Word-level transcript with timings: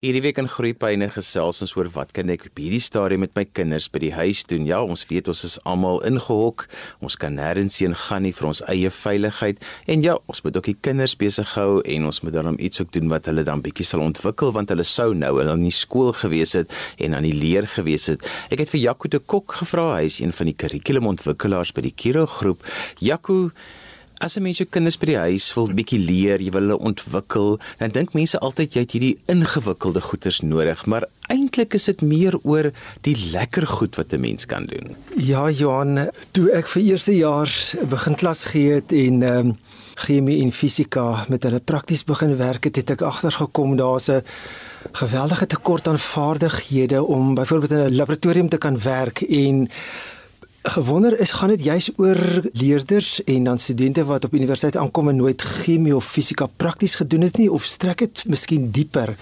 Hierdie 0.00 0.22
week 0.24 0.38
in 0.40 0.46
Groepyne 0.48 1.10
gesels 1.12 1.58
ons 1.60 1.74
oor 1.76 1.90
wat 1.92 2.14
kan 2.16 2.30
ek 2.32 2.46
op 2.48 2.60
hierdie 2.62 2.80
stadium 2.80 3.20
met 3.20 3.34
my 3.36 3.42
kinders 3.44 3.84
by 3.92 4.00
die 4.00 4.14
huis 4.16 4.38
doen? 4.48 4.62
Ja, 4.64 4.78
ons 4.80 5.02
weet 5.10 5.26
ons 5.28 5.42
is 5.44 5.58
almal 5.68 6.00
ingehok. 6.08 6.64
Ons 7.04 7.18
kan 7.20 7.34
nêrens 7.36 7.76
heen 7.84 7.92
gaan 8.06 8.24
nie 8.24 8.32
vir 8.32 8.48
ons 8.48 8.62
eie 8.72 8.88
veiligheid. 8.96 9.60
En 9.92 10.00
ja, 10.00 10.14
ons 10.24 10.40
moet 10.40 10.56
ook 10.56 10.70
die 10.70 10.76
kinders 10.88 11.12
besig 11.20 11.52
hou 11.52 11.82
en 11.84 12.08
ons 12.08 12.22
moet 12.24 12.32
dan 12.32 12.56
iets 12.56 12.80
ook 12.80 12.94
doen 12.96 13.12
wat 13.12 13.28
hulle 13.28 13.44
dan 13.44 13.60
bietjie 13.60 13.84
sal 13.90 14.00
ontwikkel 14.06 14.56
want 14.56 14.72
hulle 14.72 14.88
sou 14.88 15.10
nou 15.12 15.34
hulle 15.36 15.58
in 15.60 15.68
die 15.68 15.76
skool 15.82 16.14
gewees 16.16 16.56
het 16.56 16.72
en 16.96 17.18
aan 17.18 17.28
die 17.28 17.36
leer 17.36 17.68
gewees 17.68 18.08
het. 18.08 18.24
Ek 18.48 18.64
het 18.64 18.72
vir 18.72 18.80
Jaco 18.86 19.12
de 19.12 19.20
Kok 19.20 19.58
gevra, 19.60 19.90
hy 19.98 20.08
is 20.08 20.22
een 20.24 20.32
van 20.32 20.48
die 20.48 20.56
kurrikulumontwikkelaars 20.64 21.76
by 21.76 21.84
die 21.90 21.92
Kiro 21.92 22.24
groep. 22.40 22.64
Jaco, 23.04 23.50
As 24.20 24.36
'n 24.36 24.42
mens 24.42 24.58
jou 24.60 24.68
kinders 24.68 24.98
by 25.00 25.06
die 25.06 25.16
huis 25.16 25.46
wil 25.56 25.70
bietjie 25.72 25.98
leer, 25.98 26.42
jy 26.44 26.50
wil 26.52 26.60
hulle 26.60 26.78
ontwikkel, 26.78 27.54
dan 27.78 27.90
dink 27.90 28.12
mense 28.12 28.38
altyd 28.38 28.74
jy 28.74 28.80
het 28.84 28.92
hierdie 28.92 29.18
ingewikkelde 29.32 30.00
goeders 30.00 30.40
nodig, 30.44 30.84
maar 30.86 31.06
eintlik 31.32 31.72
is 31.74 31.84
dit 31.88 32.02
meer 32.02 32.36
oor 32.42 32.68
die 33.00 33.16
lekker 33.32 33.66
goed 33.66 33.96
wat 33.96 34.12
'n 34.12 34.20
mens 34.20 34.44
kan 34.44 34.66
doen. 34.66 34.96
Ja, 35.16 35.48
Johan, 35.50 36.10
toe 36.32 36.50
ek 36.52 36.68
vir 36.68 36.82
eerstejaars 36.82 37.76
begin 37.88 38.14
klas 38.14 38.44
gee 38.44 38.74
het 38.74 38.92
en 38.92 39.22
ehm 39.22 39.46
um, 39.46 39.58
chemie 39.94 40.42
en 40.42 40.52
fisika 40.52 41.24
met 41.28 41.42
hulle 41.42 41.60
prakties 41.60 42.04
begin 42.04 42.36
werk 42.36 42.64
het, 42.64 42.76
het 42.76 42.90
ek 42.90 43.02
agtergekom 43.02 43.76
daar's 43.76 44.08
'n 44.08 44.22
geweldige 44.92 45.46
tekort 45.46 45.88
aan 45.88 45.98
vaardighede 45.98 47.04
om 47.04 47.34
byvoorbeeld 47.34 47.70
in 47.70 47.78
'n 47.78 47.96
laboratorium 47.96 48.48
te 48.48 48.58
kan 48.58 48.82
werk 48.82 49.20
en 49.20 49.70
gewonder 50.62 51.18
is 51.18 51.30
gaan 51.30 51.48
dit 51.48 51.64
juis 51.64 51.90
oor 51.96 52.18
leerders 52.52 53.24
en 53.24 53.44
dan 53.44 53.58
studente 53.58 54.04
wat 54.04 54.24
op 54.24 54.34
universiteit 54.34 54.76
aankom 54.76 55.08
en 55.08 55.16
nooit 55.16 55.42
chemie 55.42 55.96
of 55.96 56.04
fisika 56.04 56.46
prakties 56.56 56.94
gedoen 56.94 57.20
het 57.20 57.36
nie 57.36 57.52
of 57.52 57.64
strek 57.64 57.98
dit 57.98 58.24
miskien 58.28 58.70
dieper 58.70 59.14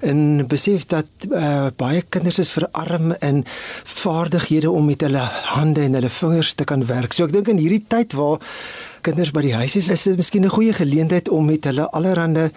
en 0.00 0.46
besef 0.46 0.86
dat 0.86 1.10
uh, 1.30 1.66
baie 1.76 2.02
kinders 2.08 2.38
is 2.38 2.52
verarm 2.56 3.12
in 3.18 3.44
vaardighede 3.84 4.70
om 4.70 4.84
met 4.84 5.04
hulle 5.04 5.28
hande 5.52 5.84
en 5.84 5.92
hulle 5.92 6.10
vingers 6.10 6.54
te 6.54 6.64
kan 6.64 6.86
werk. 6.86 7.12
So 7.12 7.28
ek 7.28 7.36
dink 7.36 7.52
in 7.52 7.60
hierdie 7.60 7.84
tyd 7.88 8.16
waar 8.16 8.40
kinders 9.00 9.30
by 9.34 9.42
die 9.44 9.54
huis 9.54 9.76
is, 9.76 9.88
is 9.90 10.02
dit 10.02 10.16
miskien 10.16 10.44
'n 10.44 10.54
goeie 10.54 10.72
geleentheid 10.72 11.28
om 11.28 11.44
met 11.46 11.64
hulle 11.64 11.88
allerlei 11.90 12.50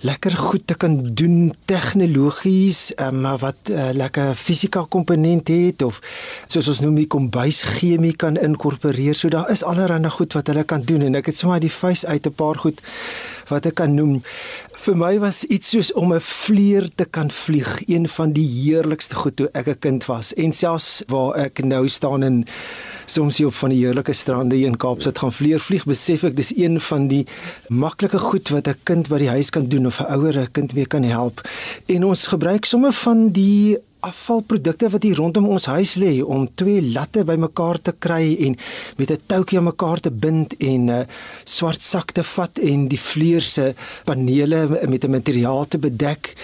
lekker 0.00 0.36
goed 0.36 0.66
te 0.66 0.74
kan 0.74 1.14
doen 1.14 1.54
tegnologies, 1.64 2.92
um, 2.96 3.22
wat 3.22 3.70
uh, 3.70 3.90
lekker 3.92 4.34
fisika 4.34 4.84
komponent 4.88 5.48
het 5.48 5.82
of 5.82 6.00
soos 6.46 6.68
ons 6.68 6.80
noem 6.80 6.94
die 6.94 7.06
kombuis 7.06 7.62
chemie 7.62 8.16
kan 8.16 8.36
inkorporeer. 8.36 9.14
So 9.14 9.28
daar 9.28 9.50
is 9.50 9.62
allerlei 9.62 10.10
goed 10.10 10.32
wat 10.32 10.46
hulle 10.46 10.64
kan 10.64 10.82
doen 10.82 11.02
en 11.02 11.14
ek 11.14 11.26
het 11.26 11.36
sommer 11.36 11.60
die 11.60 11.70
face 11.70 12.06
uit 12.06 12.26
'n 12.26 12.34
paar 12.34 12.56
goed 12.56 12.80
wat 13.48 13.66
ek 13.66 13.74
kan 13.80 13.94
noem. 13.94 14.22
Vir 14.78 14.96
my 14.96 15.18
was 15.18 15.44
iets 15.44 15.70
soos 15.74 15.92
om 15.92 16.12
'n 16.12 16.20
vlieër 16.20 16.88
te 16.94 17.04
kan 17.04 17.30
vlieg, 17.30 17.88
een 17.88 18.08
van 18.08 18.32
die 18.32 18.46
heerlikste 18.46 19.14
goed 19.14 19.36
toe 19.36 19.48
ek 19.52 19.68
'n 19.68 19.78
kind 19.78 20.04
was. 20.06 20.34
En 20.34 20.52
selfs 20.52 21.02
waar 21.06 21.34
ek 21.34 21.64
nou 21.64 21.88
staan 21.88 22.22
in 22.22 22.46
soms 23.10 23.38
hier 23.38 23.46
op 23.46 23.54
van 23.54 23.72
die 23.72 23.80
heerlike 23.84 24.12
strande 24.12 24.56
hier 24.56 24.68
in 24.68 24.76
Kaapstad 24.76 25.18
gaan 25.18 25.32
vlieër 25.32 25.62
vlieg, 25.62 25.86
besef 25.88 26.24
ek 26.28 26.36
dis 26.36 26.52
een 26.56 26.78
van 26.80 27.08
die 27.08 27.24
maklike 27.68 28.20
goed 28.20 28.52
wat 28.54 28.68
'n 28.68 28.80
kind 28.84 29.08
by 29.08 29.18
die 29.18 29.32
huis 29.32 29.50
kan 29.50 29.68
doen 29.68 29.86
of 29.86 30.00
'n 30.00 30.12
ouer 30.12 30.36
'n 30.38 30.52
kind 30.52 30.74
mee 30.74 30.86
kan 30.86 31.02
help. 31.02 31.40
En 31.86 32.04
ons 32.04 32.26
gebruik 32.26 32.64
sommer 32.64 32.92
van 32.92 33.30
die 33.32 33.78
afvalprodukte 34.06 34.90
wat 34.92 35.02
hier 35.02 35.18
rondom 35.18 35.48
ons 35.50 35.66
huis 35.66 35.96
lê 35.98 36.10
om 36.22 36.46
twee 36.54 36.82
latte 36.92 37.24
bymekaar 37.26 37.80
te 37.82 37.94
kry 37.98 38.36
en 38.46 38.56
met 38.96 39.10
'n 39.10 39.20
toukie 39.26 39.58
aan 39.58 39.64
mekaar 39.64 40.00
te 40.00 40.10
bind 40.10 40.56
en 40.56 40.84
'n 40.84 40.88
uh, 40.88 41.06
swart 41.44 41.82
sak 41.82 42.10
te 42.10 42.22
vat 42.22 42.58
en 42.58 42.88
die 42.88 43.00
vleuer 43.00 43.40
se 43.40 43.74
panele 44.04 44.86
met 44.88 45.04
'n 45.04 45.10
materiaal 45.10 45.66
te 45.68 45.78
bedek 45.78 46.34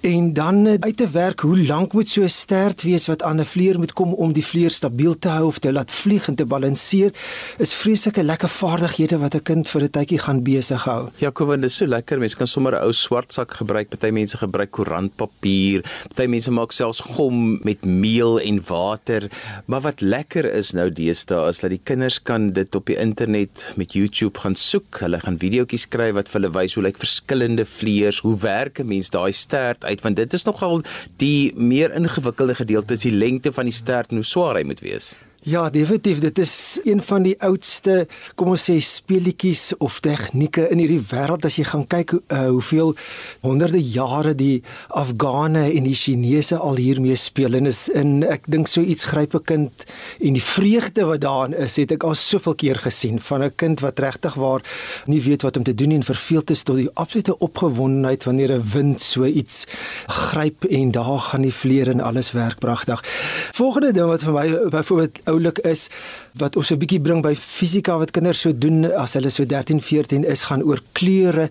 en 0.00 0.32
dan 0.32 0.66
uh, 0.66 0.74
uit 0.80 0.96
te 0.96 1.10
werk 1.10 1.40
hoe 1.40 1.66
lank 1.66 1.92
moet 1.92 2.08
so 2.08 2.22
'n 2.22 2.28
stert 2.28 2.82
wees 2.82 3.06
wat 3.06 3.22
aan 3.22 3.40
'n 3.40 3.44
vleuer 3.44 3.78
moet 3.78 3.92
kom 3.92 4.14
om 4.14 4.32
die 4.32 4.44
vleuer 4.44 4.70
stabiel 4.70 5.18
te 5.18 5.28
hou 5.28 5.46
of 5.46 5.58
te 5.58 5.72
laat 5.72 5.90
vlieg 5.90 6.28
en 6.28 6.34
te 6.34 6.46
balanseer 6.46 7.12
is 7.58 7.74
vreeslike 7.74 8.22
lekker 8.22 8.48
vaardighede 8.48 9.18
wat 9.18 9.34
'n 9.34 9.42
kind 9.42 9.68
vir 9.68 9.82
'n 9.82 9.90
tydjie 9.90 10.18
gaan 10.18 10.42
besig 10.42 10.84
hou. 10.84 11.08
Ja, 11.16 11.30
Kevin, 11.30 11.60
dit 11.60 11.70
is 11.70 11.76
so 11.76 11.86
lekker. 11.86 12.18
Mense 12.18 12.36
kan 12.36 12.46
sommer 12.46 12.72
'n 12.72 12.82
ou 12.82 12.92
swart 12.92 13.32
sak 13.32 13.54
gebruik. 13.54 13.88
Party 13.88 14.10
mense 14.10 14.36
gebruik 14.36 14.70
koerantpapier. 14.70 15.84
Party 16.08 16.26
mense 16.26 16.50
maak 16.50 16.72
self 16.72 16.86
selfs 16.86 17.16
gom 17.16 17.58
met 17.66 17.84
meel 17.84 18.38
en 18.40 18.60
water. 18.68 19.28
Maar 19.66 19.80
wat 19.80 20.00
lekker 20.00 20.46
is 20.54 20.72
nou 20.76 20.88
deesdae 20.90 21.48
is 21.50 21.60
dat 21.60 21.72
die 21.74 21.82
kinders 21.82 22.18
kan 22.22 22.52
dit 22.56 22.74
op 22.74 22.86
die 22.86 22.98
internet 23.00 23.66
met 23.76 23.96
YouTube 23.96 24.38
gaan 24.38 24.56
soek. 24.56 25.00
Hulle 25.02 25.20
gaan 25.22 25.38
videoetjies 25.40 25.88
kry 25.90 26.12
wat 26.16 26.30
vir 26.30 26.40
hulle 26.40 26.52
wys 26.54 26.76
hoe 26.76 26.84
lyk 26.86 27.00
verskillende 27.00 27.66
vleuers, 27.66 28.20
hoe 28.24 28.36
werk 28.42 28.80
'n 28.80 28.88
mens 28.88 29.10
daai 29.10 29.32
stert 29.32 29.84
uit 29.86 30.02
want 30.04 30.16
dit 30.16 30.32
is 30.38 30.44
nogal 30.44 30.82
die 31.22 31.52
meer 31.56 31.94
ingewikkelde 31.94 32.54
gedeelte 32.54 32.98
is 32.98 33.06
die 33.06 33.14
lengte 33.14 33.52
van 33.52 33.70
die 33.70 33.74
stert 33.74 34.10
en 34.10 34.22
hoe 34.22 34.26
swaar 34.26 34.60
hy 34.60 34.66
moet 34.66 34.82
wees. 34.84 35.14
Ja, 35.46 35.68
definitief, 35.70 36.18
dit 36.18 36.38
is 36.42 36.80
een 36.82 36.98
van 37.06 37.22
die 37.22 37.36
oudste, 37.38 38.08
kom 38.34 38.48
ons 38.50 38.64
sê 38.66 38.80
speletjies 38.82 39.76
of 39.78 40.00
tegnieke 40.02 40.64
in 40.74 40.80
hierdie 40.82 41.04
wêreld. 41.06 41.44
As 41.46 41.54
jy 41.54 41.62
gaan 41.68 41.84
kyk 41.86 42.16
uh, 42.16 42.40
hoeveel 42.48 42.96
honderde 43.46 43.78
jare 43.78 44.32
die 44.34 44.64
Afghane 44.98 45.68
en 45.68 45.86
die 45.86 45.94
Chinese 45.94 46.58
al 46.58 46.80
hiermee 46.82 47.14
speel. 47.14 47.54
En 47.54 47.70
is 47.70 47.84
in 47.94 48.24
ek 48.26 48.48
dink 48.50 48.66
so 48.66 48.82
iets 48.82 49.06
gryp 49.06 49.36
'n 49.38 49.44
kind 49.46 49.84
en 50.18 50.34
die 50.34 50.42
vreugde 50.42 51.06
wat 51.06 51.22
daarin 51.22 51.54
is, 51.54 51.76
het 51.78 51.94
ek 51.94 52.02
al 52.02 52.18
soveel 52.18 52.58
keer 52.58 52.82
gesien 52.82 53.22
van 53.22 53.44
'n 53.46 53.54
kind 53.54 53.80
wat 53.86 54.02
regtig 54.02 54.34
waar 54.34 54.66
nie 55.06 55.22
weet 55.22 55.46
wat 55.46 55.56
om 55.56 55.62
te 55.62 55.74
doen 55.74 55.92
en 55.94 56.02
verveeld 56.02 56.50
is 56.50 56.62
tot 56.66 56.76
die 56.82 56.90
absolute 56.94 57.38
opgewondenheid 57.38 58.24
wanneer 58.24 58.50
'n 58.50 58.66
wind 58.72 59.00
so 59.00 59.22
iets 59.24 59.66
gryp 60.06 60.64
en 60.64 60.90
daar 60.90 61.22
gaan 61.30 61.42
die 61.42 61.54
vleer 61.54 61.88
en 61.88 62.00
alles 62.00 62.32
werk 62.32 62.58
pragtig. 62.58 62.98
Volgende 63.54 63.92
ding 63.92 64.10
wat 64.10 64.24
vir 64.24 64.32
my 64.32 64.68
byvoorbeeld 64.74 65.35
oulik 65.36 65.60
is 65.68 65.88
wat 66.40 66.56
ons 66.56 66.72
'n 66.72 66.78
bietjie 66.80 67.00
bring 67.00 67.22
by 67.22 67.34
fisika 67.34 67.96
wat 67.98 68.10
kinders 68.10 68.40
so 68.40 68.52
doen 68.52 68.84
as 68.92 69.14
hulle 69.14 69.30
so 69.30 69.44
13, 69.44 69.80
14 69.80 70.24
is 70.24 70.44
gaan 70.44 70.62
oor 70.62 70.80
kleure. 70.92 71.48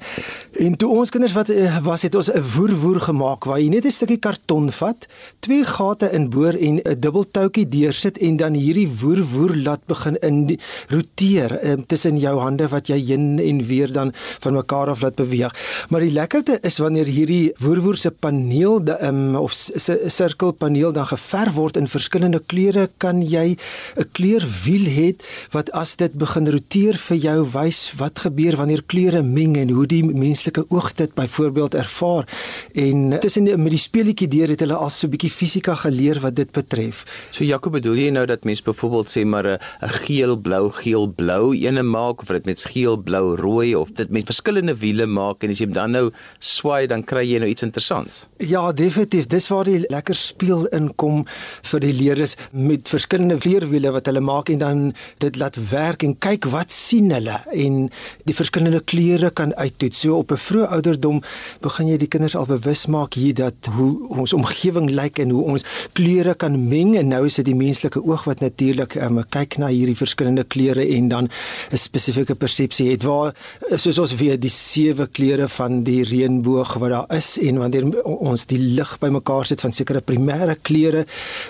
En 0.60 0.76
toe 0.78 0.90
ons 0.90 1.10
kinders 1.10 1.34
wat 1.34 1.50
eh, 1.50 1.78
was 1.84 2.02
het 2.02 2.16
ons 2.16 2.30
'n 2.30 2.42
woerwoer 2.42 3.00
gemaak 3.00 3.46
waar 3.46 3.60
jy 3.60 3.70
net 3.70 3.86
'n 3.86 3.92
stukkie 3.92 4.20
karton 4.20 4.72
vat, 4.72 5.08
twee 5.40 5.64
gate 5.64 6.12
inboor 6.12 6.54
en 6.54 6.82
'n 6.84 7.00
dubbeltoutjie 7.00 7.68
deursit 7.70 8.18
en 8.18 8.38
dan 8.38 8.54
hierdie 8.54 8.88
woerwoer 8.88 9.56
laat 9.56 9.86
begin 9.86 10.18
in 10.22 10.60
roteer 10.90 11.60
um, 11.66 11.86
tussen 11.86 12.18
jou 12.18 12.40
hande 12.40 12.68
wat 12.68 12.88
jy 12.88 13.00
heen 13.00 13.40
en 13.40 13.66
weer 13.68 13.92
dan 13.92 14.12
van 14.40 14.54
mekaar 14.54 14.90
af 14.90 15.02
laat 15.02 15.16
beweeg. 15.16 15.54
Maar 15.90 16.02
die 16.02 16.12
lekkerte 16.12 16.60
is 16.62 16.78
wanneer 16.78 17.06
hierdie 17.06 17.54
woerwoer 17.58 17.98
se 17.98 18.12
paneel 18.12 18.82
um, 19.02 19.36
of 19.36 19.54
se 19.54 20.00
sirkelpaneel 20.08 20.92
dan 20.92 21.06
geverf 21.06 21.54
word 21.54 21.78
in 21.78 21.88
verskillende 21.88 22.42
kleure 22.46 22.90
kan 22.98 23.22
jy 23.22 23.56
'n 23.98 24.10
kleur 24.12 24.44
wiel 24.66 24.86
het 24.86 25.24
wat 25.52 25.72
as 25.72 25.96
dit 25.96 26.14
begin 26.14 26.50
roteer 26.50 26.96
vir 26.98 27.18
jou 27.18 27.40
wys 27.54 27.94
wat 27.98 28.20
gebeur 28.20 28.56
wanneer 28.56 28.84
kleure 28.84 29.24
meng 29.24 29.58
en 29.58 29.70
hoe 29.70 29.86
die 29.86 30.04
menslike 30.04 30.66
oog 30.70 30.94
dit 30.94 31.14
byvoorbeeld 31.14 31.76
ervaar 31.76 32.28
en 32.74 33.20
tussen 33.20 33.44
met 33.44 33.72
die 33.72 33.82
speletjie 33.82 34.28
deur 34.28 34.48
het 34.48 34.60
hulle 34.60 34.76
al 34.76 34.90
so 34.90 35.08
'n 35.08 35.12
bietjie 35.12 35.32
fisika 35.32 35.76
geleer 35.76 36.20
wat 36.20 36.36
dit 36.36 36.52
betref. 36.52 37.04
So 37.32 37.44
Jaco 37.44 37.70
bedoel 37.70 37.96
jy 37.96 38.10
nou 38.10 38.26
dat 38.26 38.44
mens 38.44 38.62
byvoorbeeld 38.62 39.10
sê 39.10 39.26
maar 39.26 39.46
'n 39.46 39.60
geel 40.06 40.38
blou 40.38 40.72
geel 40.72 41.08
blou 41.08 41.54
ene 41.56 41.84
maak 41.84 42.22
of 42.22 42.28
dit 42.28 42.46
met 42.46 42.66
geel 42.66 42.98
blou 42.98 43.36
rooi 43.36 43.76
of 43.76 43.92
dit 43.92 44.10
met 44.10 44.26
verskillende 44.26 44.76
wiele 44.78 45.06
maak 45.06 45.44
en 45.44 45.50
as 45.50 45.60
jy 45.60 45.68
dan 45.68 45.92
nou 45.92 46.12
swaai 46.40 46.88
dan 46.88 47.04
kry 47.04 47.24
jy 47.26 47.40
nou 47.40 47.50
iets 47.50 47.64
interessants. 47.64 48.26
Ja, 48.38 48.72
definitief. 48.72 49.28
Dis 49.28 49.48
waar 49.48 49.64
die 49.64 49.86
lekker 49.90 50.16
speel 50.16 50.66
inkom 50.76 51.26
vir 51.72 51.80
die 51.80 51.94
leerders 51.94 52.36
met 52.52 52.90
verskillende 52.90 53.38
vleerwiele 53.56 53.92
wat 53.96 54.10
hulle 54.10 54.22
maak 54.24 54.50
en 54.52 54.60
dan 54.60 54.80
dit 55.24 55.38
laat 55.40 55.56
werk 55.72 56.04
en 56.04 56.16
kyk 56.20 56.48
wat 56.52 56.72
sien 56.74 57.12
hulle 57.14 57.38
en 57.54 57.90
die 58.28 58.36
verskillende 58.36 58.82
kleure 58.84 59.32
kan 59.32 59.54
uittoets. 59.56 60.00
So 60.02 60.18
op 60.18 60.32
'n 60.32 60.38
vroeë 60.38 60.68
ouderdom 60.76 61.22
begin 61.62 61.88
jy 61.88 61.98
die 61.98 62.08
kinders 62.08 62.36
al 62.36 62.46
bewus 62.46 62.86
maak 62.88 63.14
hier 63.14 63.34
dat 63.34 63.70
hoe 63.76 64.08
ons 64.10 64.34
omgewing 64.34 64.90
lyk 64.90 65.20
en 65.20 65.30
hoe 65.30 65.44
ons 65.44 65.64
kleure 65.94 66.36
kan 66.36 66.68
meng 66.68 66.98
en 66.98 67.08
nou 67.08 67.26
is 67.26 67.36
dit 67.36 67.46
die 67.46 67.56
menslike 67.56 68.04
oog 68.04 68.24
wat 68.26 68.40
natuurlik 68.40 68.96
um, 68.96 69.24
kyk 69.30 69.58
na 69.58 69.68
hierdie 69.68 69.96
verskillende 69.96 70.44
kleure 70.44 70.88
en 70.88 71.08
dan 71.08 71.30
'n 71.72 71.78
spesifieke 71.78 72.36
persepsie 72.36 72.92
het 72.92 73.04
waar 73.04 73.34
soos 73.76 74.00
ons 74.00 74.16
weet 74.16 74.42
die 74.42 74.50
sewe 74.50 75.08
kleure 75.08 75.48
van 75.48 75.84
die 75.84 76.04
reënboog 76.04 76.74
wat 76.74 76.90
daar 76.90 77.18
is 77.18 77.38
en 77.38 77.58
wanneer 77.58 78.04
ons 78.04 78.46
die 78.46 78.60
lig 78.60 79.00
bymekaar 79.00 79.46
sit 79.46 79.62
van 79.62 79.72
sekere 79.72 80.02
primêre 80.02 80.56
kleure 80.62 81.06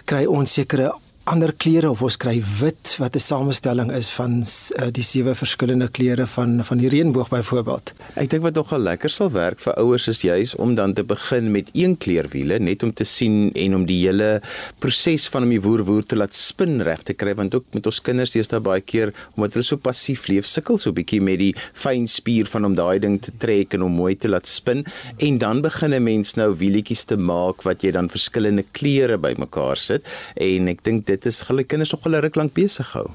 kry 0.06 0.26
ons 0.26 0.54
sekere 0.54 0.92
ander 1.26 1.50
kleure 1.58 1.90
of 1.90 2.04
ons 2.06 2.18
kry 2.22 2.36
wit 2.60 2.92
wat 3.02 3.16
'n 3.18 3.20
samestelling 3.20 3.90
is 3.92 4.10
van 4.14 4.44
uh, 4.46 4.90
die 4.94 5.04
sewe 5.04 5.34
verskillende 5.34 5.88
kleure 5.90 6.28
van 6.28 6.62
van 6.64 6.78
die 6.78 6.90
reënboog 6.90 7.30
byvoorbeeld. 7.30 7.94
Ek 8.14 8.30
dink 8.30 8.44
wat 8.44 8.54
nogal 8.54 8.80
lekker 8.80 9.10
sal 9.10 9.32
werk 9.34 9.60
vir 9.60 9.74
ouers 9.82 10.08
is 10.08 10.22
juis 10.22 10.56
om 10.56 10.76
dan 10.76 10.94
te 10.94 11.04
begin 11.04 11.52
met 11.52 11.70
een 11.74 11.98
kleurwiele 11.98 12.60
net 12.60 12.84
om 12.84 12.94
te 12.94 13.04
sien 13.04 13.50
en 13.56 13.76
om 13.76 13.86
die 13.86 14.06
hele 14.06 14.42
proses 14.80 15.26
van 15.28 15.44
om 15.44 15.50
die 15.50 15.62
woer 15.62 15.84
woer 15.84 16.06
te 16.06 16.16
laat 16.16 16.36
spin 16.36 16.82
reg 16.82 17.02
te 17.02 17.14
kry 17.14 17.34
want 17.34 17.56
ook 17.56 17.66
met 17.74 17.86
ons 17.86 18.02
kinders 18.02 18.30
deesdae 18.30 18.62
baie 18.62 18.82
keer 18.82 19.14
omdat 19.36 19.58
hulle 19.58 19.66
so 19.66 19.78
passief 19.78 20.28
leef 20.30 20.46
sukkel 20.46 20.78
so 20.78 20.92
'n 20.92 20.96
bietjie 21.02 21.22
met 21.22 21.40
die 21.40 21.56
fyn 21.74 22.06
spier 22.08 22.46
van 22.46 22.66
om 22.66 22.76
daai 22.76 23.00
ding 23.00 23.20
te 23.20 23.32
trek 23.32 23.74
en 23.74 23.82
om 23.82 23.92
mooi 23.92 24.16
te 24.16 24.28
laat 24.28 24.46
spin 24.46 24.86
en 25.18 25.38
dan 25.38 25.62
begin 25.62 25.94
'n 25.94 26.04
mens 26.04 26.36
nou 26.36 26.54
wielietjies 26.54 27.06
te 27.06 27.18
maak 27.18 27.64
wat 27.64 27.82
jy 27.82 27.92
dan 27.92 28.10
verskillende 28.10 28.64
kleure 28.74 29.18
bymekaar 29.18 29.78
sit 29.78 30.06
en 30.38 30.68
ek 30.68 30.84
dink 30.84 31.06
dit 31.16 31.32
is 31.32 31.44
hulle 31.48 31.64
kinders 31.64 31.94
nog 31.96 32.04
hulle 32.08 32.24
ruk 32.26 32.36
lank 32.36 32.54
besig 32.54 32.92
hou. 32.98 33.08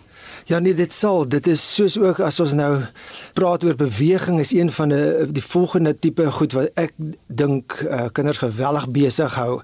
Ja 0.49 0.59
nee, 0.59 0.75
dit 0.75 0.93
sal. 0.93 1.29
Dit 1.29 1.47
is 1.47 1.63
soos 1.75 1.99
ook 2.01 2.21
as 2.25 2.41
ons 2.43 2.55
nou 2.59 2.71
praat 3.37 3.65
oor 3.65 3.77
beweging 3.79 4.41
is 4.41 4.53
een 4.57 4.71
van 4.75 4.93
die 4.93 5.29
die 5.37 5.45
volgende 5.45 5.93
tipe 5.99 6.27
goed 6.37 6.57
wat 6.57 6.81
ek 6.81 6.95
dink 7.27 7.77
uh, 7.87 8.09
kinders 8.17 8.41
geweldig 8.43 8.89
besig 8.95 9.37
hou 9.39 9.61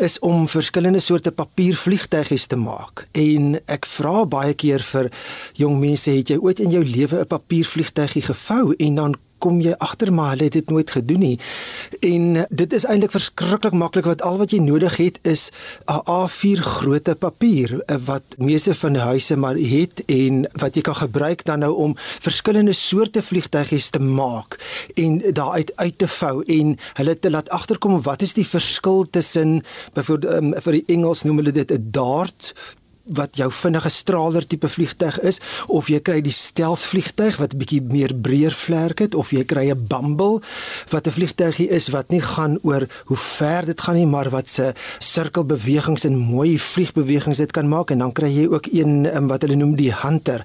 is 0.00 0.18
om 0.24 0.46
verskillende 0.48 1.02
soorte 1.02 1.32
papiervliegtuigies 1.36 2.46
te 2.46 2.56
maak. 2.56 3.06
En 3.12 3.58
ek 3.66 3.88
vra 3.88 4.22
baie 4.24 4.54
keer 4.54 4.84
vir 4.92 5.10
jong 5.58 5.78
mense, 5.82 6.10
het 6.10 6.32
jy 6.32 6.38
ooit 6.40 6.62
in 6.62 6.72
jou 6.72 6.84
lewe 6.84 7.20
'n 7.20 7.28
papiervliegtuigie 7.28 8.26
gevou 8.30 8.74
en 8.78 8.94
dan 8.94 9.18
kom 9.42 9.60
jy 9.60 9.74
agter 9.82 10.12
maar 10.14 10.34
hulle 10.34 10.48
het 10.48 10.58
dit 10.58 10.70
nooit 10.70 10.90
gedoen 10.90 11.22
nie. 11.26 11.36
En 12.00 12.46
dit 12.50 12.72
is 12.72 12.86
eintlik 12.86 13.14
verskriklik 13.14 13.74
maklik 13.74 14.06
wat 14.08 14.22
al 14.26 14.38
wat 14.40 14.54
jy 14.54 14.60
nodig 14.62 14.96
het 15.00 15.18
is 15.22 15.50
'n 15.90 16.00
A4 16.06 16.62
grootte 16.62 17.14
papier 17.14 17.82
wat 18.06 18.22
meeste 18.38 18.74
van 18.74 18.92
die 18.92 19.02
huise 19.02 19.36
maar 19.36 19.56
het 19.56 20.02
en 20.06 20.46
wat 20.52 20.76
jy 20.76 20.82
kan 20.82 20.96
gebruik 20.96 21.44
dan 21.44 21.58
nou 21.58 21.74
om 21.74 21.96
verskillende 21.96 22.72
soorte 22.72 23.22
vliegtuigies 23.22 23.90
te 23.90 23.98
maak 23.98 24.58
en 24.94 25.22
daaruit 25.32 25.72
uit 25.76 25.98
te 25.98 26.08
vou 26.08 26.44
en 26.46 26.76
hulle 26.94 27.18
te 27.18 27.30
laat 27.30 27.50
agterkom 27.50 28.02
wat 28.02 28.22
is 28.22 28.34
die 28.34 28.46
verskil 28.46 29.06
tussen 29.10 29.62
byvoorbeeld 29.92 30.34
um, 30.34 30.54
vir 30.60 30.72
die 30.72 30.84
Engels 30.86 31.22
noem 31.22 31.42
hulle 31.42 31.52
dit 31.52 31.72
'n 31.72 31.88
dart 31.90 32.54
wat 33.14 33.36
jou 33.36 33.50
vinnige 33.52 33.90
straler 33.90 34.46
tipe 34.46 34.68
vliegtyg 34.68 35.20
is 35.20 35.40
of 35.68 35.88
jy 35.88 36.00
kry 36.00 36.20
die 36.20 36.34
stealth 36.34 36.84
vliegtyg 36.92 37.36
wat 37.36 37.56
bietjie 37.58 37.82
meer 37.82 38.14
breër 38.14 38.52
vlerk 38.52 38.98
het 39.04 39.14
of 39.14 39.32
jy 39.32 39.44
kry 39.44 39.70
'n 39.70 39.86
bumble 39.88 40.40
wat 40.90 41.06
'n 41.06 41.16
vliegtygie 41.18 41.68
is 41.68 41.88
wat 41.88 42.10
nie 42.10 42.20
gaan 42.20 42.58
oor 42.62 42.88
hoe 43.06 43.16
ver 43.16 43.66
dit 43.66 43.80
gaan 43.80 43.96
nie 43.96 44.06
maar 44.06 44.30
wat 44.30 44.48
se 44.48 44.72
sirkelbewegings 44.98 46.04
en 46.04 46.16
mooi 46.16 46.58
vliegbewegings 46.58 47.40
dit 47.42 47.52
kan 47.52 47.68
maak. 47.68 47.90
En 47.90 47.98
dan 48.04 48.12
kry 48.12 48.30
jy 48.32 48.46
ook 48.50 48.68
een 48.72 49.06
um, 49.08 49.28
wat 49.30 49.44
hulle 49.44 49.58
noem 49.60 49.74
die 49.78 49.92
hunter. 50.02 50.44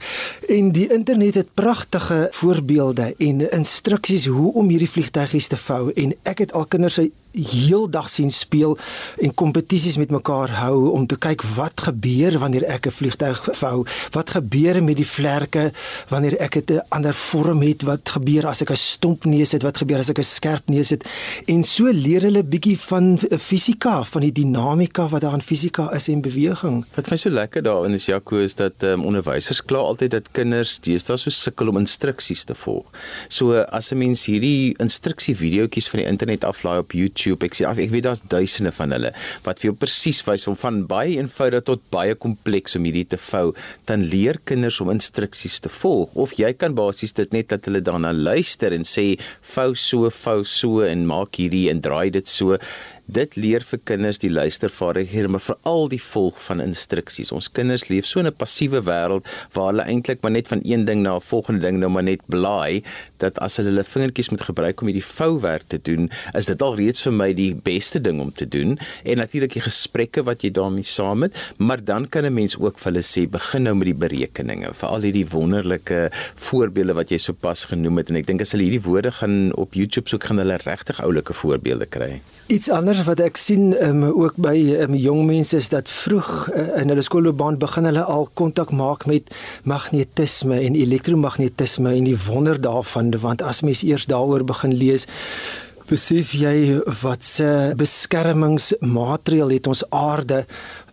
En 0.49 0.71
die 0.75 0.87
internet 0.93 1.35
het 1.41 1.53
pragtige 1.53 2.27
voorbeelde 2.31 3.13
en 3.17 3.45
instruksies 3.49 4.27
hoe 4.31 4.53
om 4.53 4.69
hierdie 4.69 4.89
vliegtygies 4.89 5.47
te 5.51 5.59
vou. 5.67 5.91
En 5.95 6.15
ek 6.23 6.45
het 6.45 6.53
al 6.53 6.65
kinders 6.65 6.99
se 6.99 7.11
heeldag 7.37 8.09
sien 8.09 8.31
speel 8.31 8.77
en 9.21 9.33
kompetisies 9.33 9.97
met 9.97 10.11
mekaar 10.11 10.49
hou 10.49 10.89
om 10.91 11.07
te 11.07 11.17
kyk 11.17 11.43
wat 11.55 11.85
gebeur 11.87 12.39
wanneer 12.39 12.65
ek 12.65 12.87
'n 12.87 12.91
vliegtuig 12.91 13.39
vou, 13.53 13.85
wat 14.11 14.29
gebeur 14.29 14.83
met 14.83 14.97
die 14.97 15.07
vlerke 15.07 15.71
wanneer 16.09 16.37
ek 16.39 16.55
'n 16.57 16.81
ander 16.89 17.13
vorm 17.13 17.61
het, 17.61 17.83
wat 17.83 18.09
gebeur 18.09 18.47
as 18.47 18.61
ek 18.61 18.71
'n 18.71 18.75
stomp 18.75 19.25
neus 19.25 19.51
het, 19.51 19.63
wat 19.63 19.77
gebeur 19.77 19.99
as 19.99 20.09
ek 20.09 20.19
'n 20.19 20.23
skerp 20.23 20.69
neus 20.69 20.89
het 20.89 21.03
en 21.47 21.63
so 21.63 21.85
leer 21.85 22.21
hulle 22.21 22.43
bietjie 22.43 22.77
van 22.79 23.17
fisika, 23.37 24.03
van 24.03 24.21
die 24.21 24.31
dinamika 24.31 25.07
wat 25.07 25.21
daar 25.21 25.33
in 25.33 25.41
fisika 25.41 25.91
is 25.93 26.07
en 26.07 26.21
beweging. 26.21 26.85
Wat 26.95 27.09
my 27.09 27.17
so 27.17 27.29
lekker 27.29 27.61
daarin 27.63 27.93
is 27.93 28.05
Jaco 28.05 28.37
is 28.37 28.55
dat 28.55 28.83
um, 28.83 29.05
onderwysers 29.05 29.61
kla 29.61 29.77
altyd 29.77 30.11
dat 30.11 30.31
kinders 30.31 30.79
deesdae 30.79 31.17
so 31.17 31.29
sukkel 31.29 31.67
om 31.67 31.77
instruksies 31.77 32.43
te 32.43 32.55
volg. 32.55 32.85
So 33.27 33.59
as 33.59 33.91
'n 33.91 33.97
mens 33.97 34.25
hierdie 34.25 34.75
instruksie 34.79 35.35
videoetjies 35.35 35.89
van 35.89 35.99
die 35.99 36.07
internet 36.07 36.43
aflaai 36.43 36.79
op 36.79 36.91
YouTube 36.91 37.26
YouTube. 37.27 37.47
Ek 37.47 37.57
sê 37.57 37.68
ek 37.68 37.94
weet 37.94 38.07
daar's 38.07 38.24
duisende 38.27 38.74
van 38.75 38.95
hulle 38.95 39.13
wat 39.45 39.62
vir 39.62 39.71
jou 39.71 39.75
presies 39.79 40.24
wys 40.27 40.47
om 40.50 40.57
van 40.59 40.81
baie 40.89 41.18
eenvoudig 41.18 41.65
tot 41.68 41.83
baie 41.94 42.15
kompleks 42.15 42.77
om 42.79 42.88
hierdie 42.88 43.07
te 43.13 43.19
vou. 43.29 43.53
Dan 43.89 44.07
leer 44.12 44.39
kinders 44.47 44.81
om 44.83 44.91
instruksies 44.94 45.59
te 45.63 45.71
volg 45.74 46.15
of 46.15 46.35
jy 46.39 46.53
kan 46.57 46.75
basies 46.77 47.15
dit 47.18 47.33
net 47.35 47.51
dat 47.53 47.68
hulle 47.69 47.83
daarna 47.85 48.13
luister 48.15 48.74
en 48.75 48.85
sê 48.88 49.15
vou 49.56 49.71
so, 49.75 50.12
vou 50.24 50.44
so 50.44 50.83
en 50.88 51.07
maak 51.09 51.39
hierdie 51.39 51.68
en 51.71 51.81
draai 51.83 52.09
dit 52.15 52.27
so 52.27 52.57
dit 53.07 53.36
leer 53.36 53.63
vir 53.63 53.80
kinders 53.83 54.19
die 54.19 54.31
luistervaardighede 54.31 55.31
maar 55.31 55.44
veral 55.44 55.88
die 55.89 56.01
volg 56.01 56.39
van 56.44 56.62
instruksies. 56.62 57.31
Ons 57.31 57.48
kinders 57.51 57.88
leef 57.88 58.06
so 58.06 58.19
in 58.19 58.27
'n 58.27 58.36
passiewe 58.36 58.81
wêreld 58.83 59.25
waar 59.54 59.71
hulle 59.71 59.88
eintlik 59.88 60.21
maar 60.21 60.31
net 60.31 60.48
van 60.48 60.59
een 60.63 60.86
ding 60.86 61.01
na 61.01 61.15
'n 61.15 61.21
volgende 61.21 61.62
ding 61.62 61.80
nou 61.80 61.89
maar 61.89 62.04
net 62.04 62.21
blaai 62.27 62.83
dat 63.18 63.39
as 63.39 63.57
hulle 63.57 63.69
hulle 63.69 63.83
vingertjies 63.83 64.30
moet 64.30 64.42
gebruik 64.42 64.81
om 64.81 64.88
hierdie 64.89 65.06
vouwerk 65.06 65.68
te 65.68 65.80
doen, 65.81 66.09
is 66.33 66.45
dit 66.50 66.62
al 66.62 66.75
reeds 66.75 67.04
vir 67.06 67.13
my 67.13 67.33
die 67.33 67.54
beste 67.56 68.00
ding 68.00 68.19
om 68.24 68.31
te 68.31 68.48
doen 68.48 68.77
en 69.04 69.18
natuurlik 69.21 69.54
die 69.54 69.65
gesprekke 69.65 70.24
wat 70.27 70.44
jy 70.45 70.51
daarmee 70.51 70.88
saam 70.88 71.25
het, 71.27 71.38
maar 71.57 71.83
dan 71.83 72.07
kan 72.09 72.25
'n 72.25 72.33
mens 72.33 72.57
ook 72.57 72.80
vir 72.80 72.92
hulle 72.92 73.04
sê 73.04 73.30
begin 73.30 73.63
nou 73.63 73.75
met 73.75 73.88
die 73.88 73.94
berekeninge, 74.06 74.74
veral 74.74 75.01
hierdie 75.01 75.27
wonderlike 75.27 76.09
voorbeelde 76.36 76.94
wat 76.94 77.09
jy 77.09 77.18
sopas 77.18 77.65
genoem 77.65 77.98
het 77.98 78.09
en 78.09 78.15
ek 78.15 78.27
dink 78.27 78.42
as 78.42 78.51
hulle 78.51 78.63
hierdie 78.63 78.83
woorde 78.83 79.12
gaan 79.12 79.54
op 79.56 79.74
YouTube 79.74 80.09
soek 80.09 80.24
gaan 80.24 80.38
hulle 80.38 80.57
regtig 80.65 81.01
oulike 81.01 81.33
voorbeelde 81.33 81.86
kry. 81.86 82.21
Iets 82.48 82.69
anders 82.69 82.96
wat 83.05 83.19
ek 83.21 83.38
sien 83.38 83.73
um, 83.83 84.03
ook 84.07 84.38
by 84.41 84.55
um, 84.81 84.95
jong 84.97 85.25
mense 85.27 85.57
is 85.57 85.69
dat 85.69 85.89
vroeg 85.91 86.29
uh, 86.49 86.65
in 86.81 86.89
hulle 86.89 87.03
skoolloopbaan 87.05 87.59
begin 87.61 87.85
hulle 87.89 88.03
al 88.03 88.29
kontak 88.33 88.71
maak 88.71 89.05
met 89.05 89.29
magnetisme 89.63 90.57
en 90.57 90.75
elektromagnetisme 90.75 91.94
en 91.94 92.09
die 92.09 92.17
wonder 92.27 92.61
daarvan. 92.61 93.13
Want 93.21 93.41
as 93.45 93.61
mens 93.61 93.83
eers 93.83 94.07
daaroor 94.09 94.45
begin 94.47 94.73
lees 94.73 95.07
besef 95.88 96.33
jy 96.35 96.81
wat 97.01 97.23
se 97.23 97.47
beskermingsmateriaal 97.79 99.53
het 99.55 99.69
ons 99.71 99.85
aarde 99.95 100.44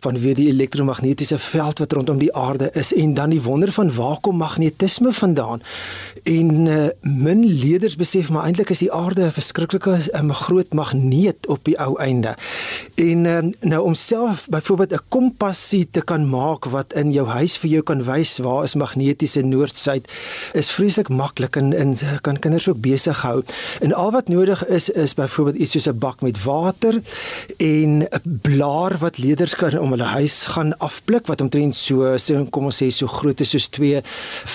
vanweë 0.05 0.37
die 0.39 0.49
elektromagnetiese 0.53 1.39
veld 1.39 1.81
wat 1.83 1.93
rondom 1.97 2.21
die 2.21 2.33
aarde 2.37 2.71
is 2.79 2.93
en 2.93 3.15
dan 3.15 3.33
die 3.35 3.43
wonder 3.43 3.73
van 3.73 3.93
waar 3.95 4.19
kom 4.21 4.37
magnetisme 4.37 5.13
vandaan. 5.13 5.63
En 6.23 6.67
uh, 6.67 6.87
min 7.01 7.45
leerders 7.45 7.97
besef 7.97 8.31
maar 8.33 8.47
eintlik 8.49 8.71
is 8.73 8.83
die 8.85 8.93
aarde 8.93 9.27
'n 9.27 9.37
verskriklike 9.39 9.99
'n 10.13 10.33
groot 10.33 10.73
magneet 10.73 11.47
op 11.47 11.65
die 11.65 11.79
ou 11.79 11.99
einde. 11.99 12.37
En 12.95 13.25
uh, 13.25 13.39
nou 13.61 13.83
om 13.85 13.95
self 13.95 14.47
byvoorbeeld 14.49 14.93
'n 14.93 15.07
kompassie 15.09 15.89
te 15.91 16.01
kan 16.01 16.29
maak 16.29 16.65
wat 16.65 16.93
in 16.93 17.13
jou 17.13 17.27
huis 17.29 17.57
vir 17.57 17.71
jou 17.71 17.83
kan 17.83 18.05
wys 18.05 18.39
waar 18.39 18.65
is 18.65 18.75
magnetiese 18.75 19.41
noord-suid 19.41 20.11
is 20.53 20.71
vreeslik 20.71 21.09
maklik 21.09 21.57
en, 21.57 21.73
en 21.73 21.95
kan 22.21 22.39
kinders 22.39 22.69
ook 22.69 22.81
besig 22.81 23.23
hou. 23.23 23.43
En 23.81 23.93
al 23.93 24.11
wat 24.11 24.29
nodig 24.29 24.67
is 24.67 24.91
is 24.91 25.15
byvoorbeeld 25.15 25.57
iets 25.57 25.73
soos 25.73 25.89
'n 25.89 25.99
bak 25.99 26.21
met 26.21 26.45
water 26.45 27.01
en 27.57 28.03
'n 28.03 28.39
blaar 28.43 28.99
wat 28.99 29.19
leerders 29.19 29.55
kan 29.55 29.79
om 29.79 29.94
hulle 29.95 30.11
huis 30.17 30.37
gaan 30.55 30.75
afblik 30.83 31.29
wat 31.31 31.41
omtrent 31.45 31.77
so 31.79 32.17
kom 32.51 32.69
ons 32.71 32.83
sê 32.83 32.91
so 32.93 33.11
groot 33.11 33.41
is 33.41 33.55
soos 33.55 33.69
2 33.77 34.03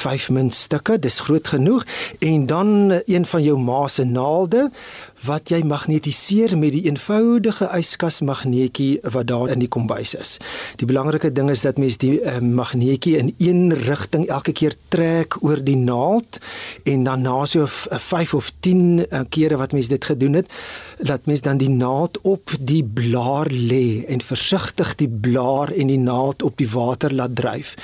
5 0.01 0.29
min 0.35 0.51
stukke 0.51 0.99
dis 0.99 1.19
groot 1.25 1.47
genoeg. 1.47 1.85
En 2.19 2.45
dan 2.45 2.69
een 3.05 3.25
van 3.25 3.43
jou 3.43 3.57
ma 3.57 3.87
se 3.87 4.03
naalde 4.03 4.69
wat 5.25 5.51
jy 5.51 5.59
magnetiseer 5.67 6.55
met 6.57 6.73
die 6.75 6.85
eenvoudige 6.87 7.67
yskas 7.75 8.21
magneetjie 8.25 8.99
wat 9.13 9.27
daar 9.27 9.51
in 9.53 9.59
die 9.63 9.71
kombuis 9.71 10.13
is. 10.15 10.37
Die 10.79 10.87
belangrike 10.87 11.31
ding 11.35 11.49
is 11.51 11.65
dat 11.65 11.79
mens 11.81 11.97
die 11.99 12.19
uh, 12.21 12.37
magneetjie 12.39 13.17
in 13.19 13.33
een 13.37 13.73
rigting 13.85 14.27
elke 14.27 14.53
keer 14.55 14.75
trek 14.93 15.39
oor 15.43 15.59
die 15.63 15.77
naald 15.77 16.39
en 16.87 17.03
dan 17.07 17.25
na 17.27 17.43
so 17.45 17.67
5 17.67 18.33
of 18.33 18.51
10 18.59 18.79
uh, 18.79 19.05
eh, 19.09 19.25
kere 19.29 19.57
wat 19.59 19.73
mens 19.75 19.89
dit 19.89 20.05
gedoen 20.05 20.37
het, 20.39 20.51
dat 21.03 21.25
mens 21.25 21.41
dan 21.41 21.57
die 21.57 21.69
naald 21.69 22.19
op 22.21 22.51
die 22.59 22.83
blaar 22.83 23.49
lê 23.51 24.05
en 24.07 24.21
versigtig 24.21 24.95
die 24.99 25.09
blaar 25.09 25.71
en 25.71 25.91
die 25.91 25.99
naald 25.99 26.43
op 26.43 26.57
die 26.57 26.69
water 26.69 27.13
laat 27.13 27.35
dryf. 27.35 27.75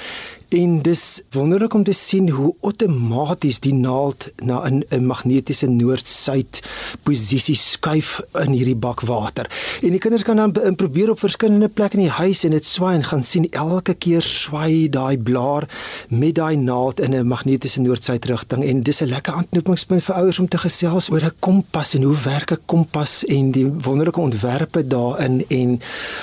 En 0.50 0.82
dis 0.82 1.22
wonderlik 1.32 1.74
om 1.74 1.84
te 1.84 1.94
sien 1.94 2.30
hoe 2.30 2.54
outomaties 2.62 3.60
die 3.60 3.74
naald 3.74 4.28
na 4.44 4.70
'n 4.70 5.06
magnetiese 5.06 5.68
noord-suid 5.68 6.62
posisie 7.04 7.56
skuif 7.56 8.22
in 8.34 8.52
hierdie 8.52 8.76
bak 8.76 9.02
water. 9.02 9.50
En 9.82 9.90
die 9.90 10.00
kinders 10.00 10.24
kan 10.24 10.36
dan 10.36 10.76
probeer 10.76 11.10
op 11.10 11.20
verskillende 11.20 11.68
plekke 11.70 11.98
in 11.98 12.04
die 12.04 12.10
huis 12.10 12.44
en 12.44 12.52
dit 12.52 12.66
swaai 12.66 12.96
en 12.96 13.04
gaan 13.04 13.24
sien 13.24 13.50
elke 13.52 13.94
keer 13.94 14.22
swaai 14.22 14.90
daai 14.90 15.18
blaar 15.18 15.70
met 16.10 16.36
daai 16.36 16.56
naald 16.56 17.00
in 17.00 17.16
'n 17.16 17.28
magnetiese 17.28 17.82
noord-suid 17.82 18.26
rigting 18.26 18.64
en 18.64 18.84
dis 18.84 19.02
'n 19.02 19.06
lekker 19.08 19.34
aanknopingspunt 19.34 20.04
vir 20.04 20.16
ouers 20.16 20.40
om 20.40 20.48
te 20.48 20.58
gesels 20.58 21.10
oor 21.10 21.24
'n 21.24 21.36
kompas 21.40 21.94
en 21.94 22.04
hoe 22.04 22.18
werk 22.24 22.52
'n 22.52 22.62
kompas 22.66 23.26
en 23.26 23.52
die 23.52 23.66
wonderlike 23.66 24.20
ontwerpe 24.20 24.88
daarin 24.88 25.46
en 25.48 25.80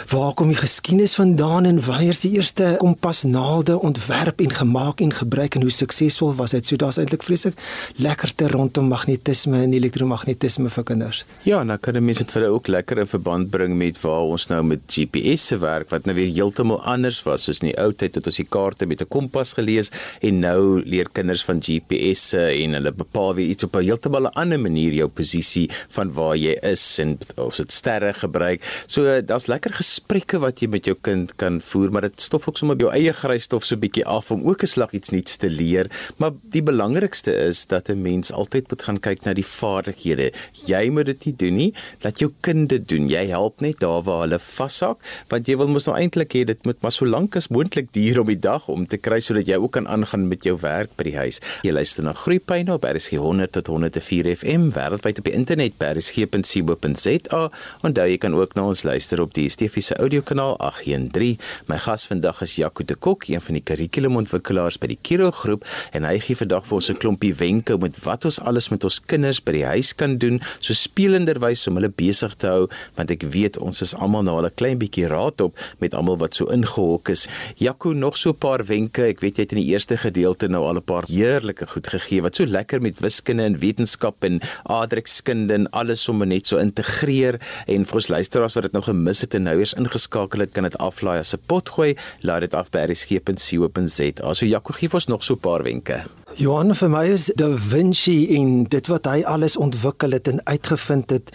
waar 0.08 0.34
kom 0.34 0.48
die 0.48 0.56
geskiedenis 0.56 1.14
vandaan 1.14 1.64
en 1.64 1.84
wanneer 1.84 2.08
is 2.08 2.20
die 2.20 2.32
eerste 2.32 2.76
kompasnaalde 2.78 3.80
ontwerp 3.80 4.11
ontwerp 4.12 4.40
en 4.40 4.52
gemaak 4.52 5.00
en 5.00 5.12
gebruik 5.12 5.54
en 5.56 5.64
hoe 5.64 5.72
suksesvol 5.72 6.34
was 6.36 6.52
dit. 6.52 6.66
So 6.66 6.76
daar's 6.76 6.98
eintlik 7.00 7.22
vreeslik 7.24 7.58
lekkerte 7.96 8.48
rondom 8.52 8.90
magnetisme 8.92 9.62
en 9.64 9.72
elektromagnetisme 9.72 10.70
vir 10.70 10.84
kinders. 10.84 11.24
Ja, 11.48 11.62
nou 11.62 11.78
kan 11.78 11.96
'n 11.96 12.04
mens 12.04 12.18
dit 12.18 12.30
vir 12.30 12.42
hulle 12.42 12.54
ook 12.54 12.66
lekker 12.66 12.98
in 12.98 13.06
verband 13.06 13.50
bring 13.50 13.76
met 13.76 14.00
waar 14.00 14.28
ons 14.28 14.48
nou 14.48 14.62
met 14.62 14.80
GPS 14.86 15.46
se 15.46 15.58
werk 15.58 15.90
wat 15.90 16.04
nou 16.04 16.14
weer 16.14 16.32
heeltemal 16.32 16.82
anders 16.82 17.22
was. 17.22 17.44
Soos 17.44 17.60
in 17.60 17.68
die 17.68 17.78
ou 17.78 17.92
tyd 17.92 18.14
het 18.14 18.26
ons 18.26 18.36
die 18.36 18.46
kaarte 18.48 18.86
met 18.86 19.00
'n 19.00 19.08
kompas 19.08 19.52
gelees 19.52 19.90
en 20.20 20.40
nou 20.40 20.82
leer 20.84 21.08
kinders 21.12 21.44
van 21.44 21.60
GPS 21.60 22.32
en 22.34 22.72
hulle 22.72 22.92
bepaal 22.92 23.34
weer 23.34 23.48
iets 23.48 23.64
op 23.64 23.76
'n 23.76 23.82
heeltemal 23.82 24.26
'n 24.26 24.34
ander 24.34 24.60
manier 24.60 24.92
jou 24.92 25.08
posisie 25.08 25.70
van 25.88 26.12
waar 26.12 26.36
jy 26.36 26.58
is 26.62 26.98
en 26.98 27.18
ons 27.36 27.58
het 27.58 27.72
sterre 27.72 28.12
gebruik. 28.12 28.60
So 28.86 29.22
daar's 29.22 29.46
lekker 29.46 29.72
gesprekke 29.72 30.38
wat 30.38 30.60
jy 30.60 30.68
met 30.68 30.84
jou 30.84 30.96
kind 31.00 31.36
kan 31.36 31.60
voer, 31.60 31.90
maar 31.90 32.02
dit 32.02 32.20
stof 32.20 32.48
ook 32.48 32.56
sommer 32.56 32.76
jou 32.76 32.92
eie 32.92 33.12
grysstof 33.12 33.64
so 33.64 33.74
'n 33.74 33.80
bietjie 33.80 34.01
af 34.04 34.30
om 34.30 34.42
ook 34.48 34.62
'n 34.62 34.66
slag 34.66 34.92
iets 34.92 35.10
nuuts 35.10 35.36
te 35.36 35.50
leer. 35.50 35.90
Maar 36.16 36.30
die 36.42 36.62
belangrikste 36.62 37.32
is 37.32 37.66
dat 37.66 37.88
'n 37.88 38.02
mens 38.02 38.32
altyd 38.32 38.70
moet 38.70 38.82
gaan 38.82 39.00
kyk 39.00 39.24
na 39.24 39.32
die 39.34 39.46
vaardighede. 39.46 40.32
Jy 40.66 40.88
moet 40.88 41.06
dit 41.06 41.24
nie 41.24 41.36
doen 41.36 41.54
nie, 41.54 41.74
laat 42.00 42.18
jou 42.18 42.32
kind 42.40 42.68
dit 42.68 42.88
doen. 42.88 43.08
Jy 43.08 43.26
help 43.26 43.60
net 43.60 43.78
daar 43.78 44.02
waar 44.02 44.20
hulle 44.20 44.38
vashak, 44.38 44.98
want 45.28 45.46
jy 45.46 45.56
wil 45.56 45.68
mos 45.68 45.84
nou 45.84 45.96
eintlik 45.96 46.32
hê 46.32 46.44
dit 46.44 46.64
moet 46.64 46.80
maar 46.82 46.92
so 46.92 47.06
lank 47.06 47.36
as 47.36 47.48
moontlik 47.48 47.92
duur 47.92 48.20
op 48.20 48.26
die 48.26 48.38
dag 48.38 48.68
om 48.68 48.86
te 48.86 48.96
kry 48.96 49.20
sodat 49.20 49.46
jy 49.46 49.56
ook 49.56 49.72
kan 49.72 49.88
aangaan 49.88 50.28
met 50.28 50.44
jou 50.44 50.56
werk 50.60 50.90
by 50.96 51.04
die 51.04 51.16
huis. 51.16 51.40
Jy 51.62 51.72
luister 51.72 52.04
na 52.04 52.12
Groepyne 52.12 52.72
op 52.72 52.84
RSG 52.84 53.16
100 53.16 53.52
tot 53.52 53.66
104 53.66 54.36
FM 54.36 54.70
wêreldwyd 54.70 55.18
op 55.18 55.24
die 55.24 55.34
internet 55.34 55.78
by 55.78 55.84
rsg.co.za. 55.84 57.50
Onthou 57.82 58.08
jy 58.08 58.18
kan 58.18 58.34
ook 58.34 58.54
na 58.54 58.62
ons 58.62 58.82
luister 58.82 59.20
op 59.20 59.34
die 59.34 59.42
DSTV 59.42 59.82
se 59.82 59.96
audiokanaal 59.98 60.56
813. 60.58 61.38
My 61.66 61.78
gas 61.82 62.06
vandag 62.06 62.42
is 62.42 62.56
Jaco 62.56 62.84
de 62.84 62.94
Kok, 62.94 63.26
een 63.28 63.42
van 63.42 63.58
die 63.58 63.64
kurrikulumontwikkelaars 63.92 64.78
by 64.80 64.90
die 64.92 64.98
Kiro 65.04 65.30
groep 65.34 65.66
en 65.96 66.06
hy 66.08 66.16
gee 66.22 66.38
vandag 66.38 66.64
vir 66.66 66.76
ons 66.78 66.90
'n 66.90 66.98
klompie 66.98 67.34
wenke 67.34 67.76
met 67.78 67.96
wat 68.04 68.24
ons 68.24 68.40
alles 68.40 68.70
met 68.70 68.84
ons 68.84 69.00
kinders 69.00 69.40
by 69.40 69.52
die 69.52 69.64
huis 69.64 69.92
kan 69.92 70.18
doen, 70.18 70.40
so 70.60 70.72
spelenderwys 70.72 71.66
om 71.68 71.76
hulle 71.76 71.88
besig 71.88 72.34
te 72.36 72.46
hou, 72.46 72.68
want 72.96 73.10
ek 73.10 73.22
weet 73.22 73.58
ons 73.58 73.82
is 73.82 73.94
almal 73.94 74.22
nou 74.22 74.36
al 74.38 74.46
'n 74.46 74.56
klein 74.56 74.78
bietjie 74.78 75.08
raad 75.08 75.40
op 75.40 75.56
met 75.80 75.94
almal 75.94 76.18
wat 76.18 76.34
so 76.34 76.46
ingehok 76.46 77.08
is. 77.08 77.28
Jaco, 77.56 77.92
nog 77.92 78.16
so 78.16 78.30
'n 78.30 78.38
paar 78.38 78.64
wenke. 78.64 79.02
Ek 79.04 79.20
weet 79.20 79.36
jy 79.36 79.42
het 79.42 79.52
in 79.52 79.60
die 79.60 79.72
eerste 79.72 79.96
gedeelte 79.96 80.48
nou 80.48 80.64
al 80.64 80.76
'n 80.76 80.82
paar 80.82 81.04
heerlike 81.06 81.66
goed 81.66 81.86
gegee 81.86 82.22
wat 82.22 82.36
so 82.36 82.44
lekker 82.44 82.80
met 82.80 83.00
wiskunde 83.00 83.42
en 83.42 83.58
wetenskap 83.58 84.24
en 84.24 84.40
aardrykskunde 84.64 85.54
en 85.54 85.70
alles 85.70 86.02
sommer 86.02 86.26
net 86.26 86.46
so 86.46 86.58
integreer 86.58 87.40
en 87.66 87.84
vir 87.84 87.94
ons 87.94 88.08
luisteraars 88.08 88.54
wat 88.54 88.62
dit 88.62 88.72
nou 88.72 88.82
gemis 88.82 89.20
het 89.20 89.34
en 89.34 89.42
nou 89.42 89.58
eers 89.58 89.74
ingeskakel 89.74 90.40
het, 90.40 90.52
kan 90.52 90.62
dit 90.62 90.78
aflaai 90.78 91.18
as 91.18 91.34
'n 91.34 91.40
pot 91.46 91.68
gooi. 91.68 91.96
Laat 92.22 92.40
dit 92.40 92.54
af 92.54 92.70
by 92.70 92.78
rsg.co.za. 92.78 93.81
So 93.88 94.46
Jaco 94.46 94.72
gee 94.72 94.88
ons 94.92 95.06
nog 95.06 95.24
so 95.24 95.34
'n 95.34 95.38
paar 95.40 95.62
wenke. 95.62 96.04
Johan 96.34 96.74
vir 96.74 96.88
my 96.88 97.04
is 97.06 97.30
Da 97.36 97.56
Vinci 97.56 98.36
en 98.36 98.64
dit 98.64 98.86
wat 98.86 99.04
hy 99.04 99.22
alles 99.24 99.56
ontwikkel 99.56 100.10
het 100.10 100.28
en 100.28 100.40
uitgevind 100.44 101.10
het 101.10 101.30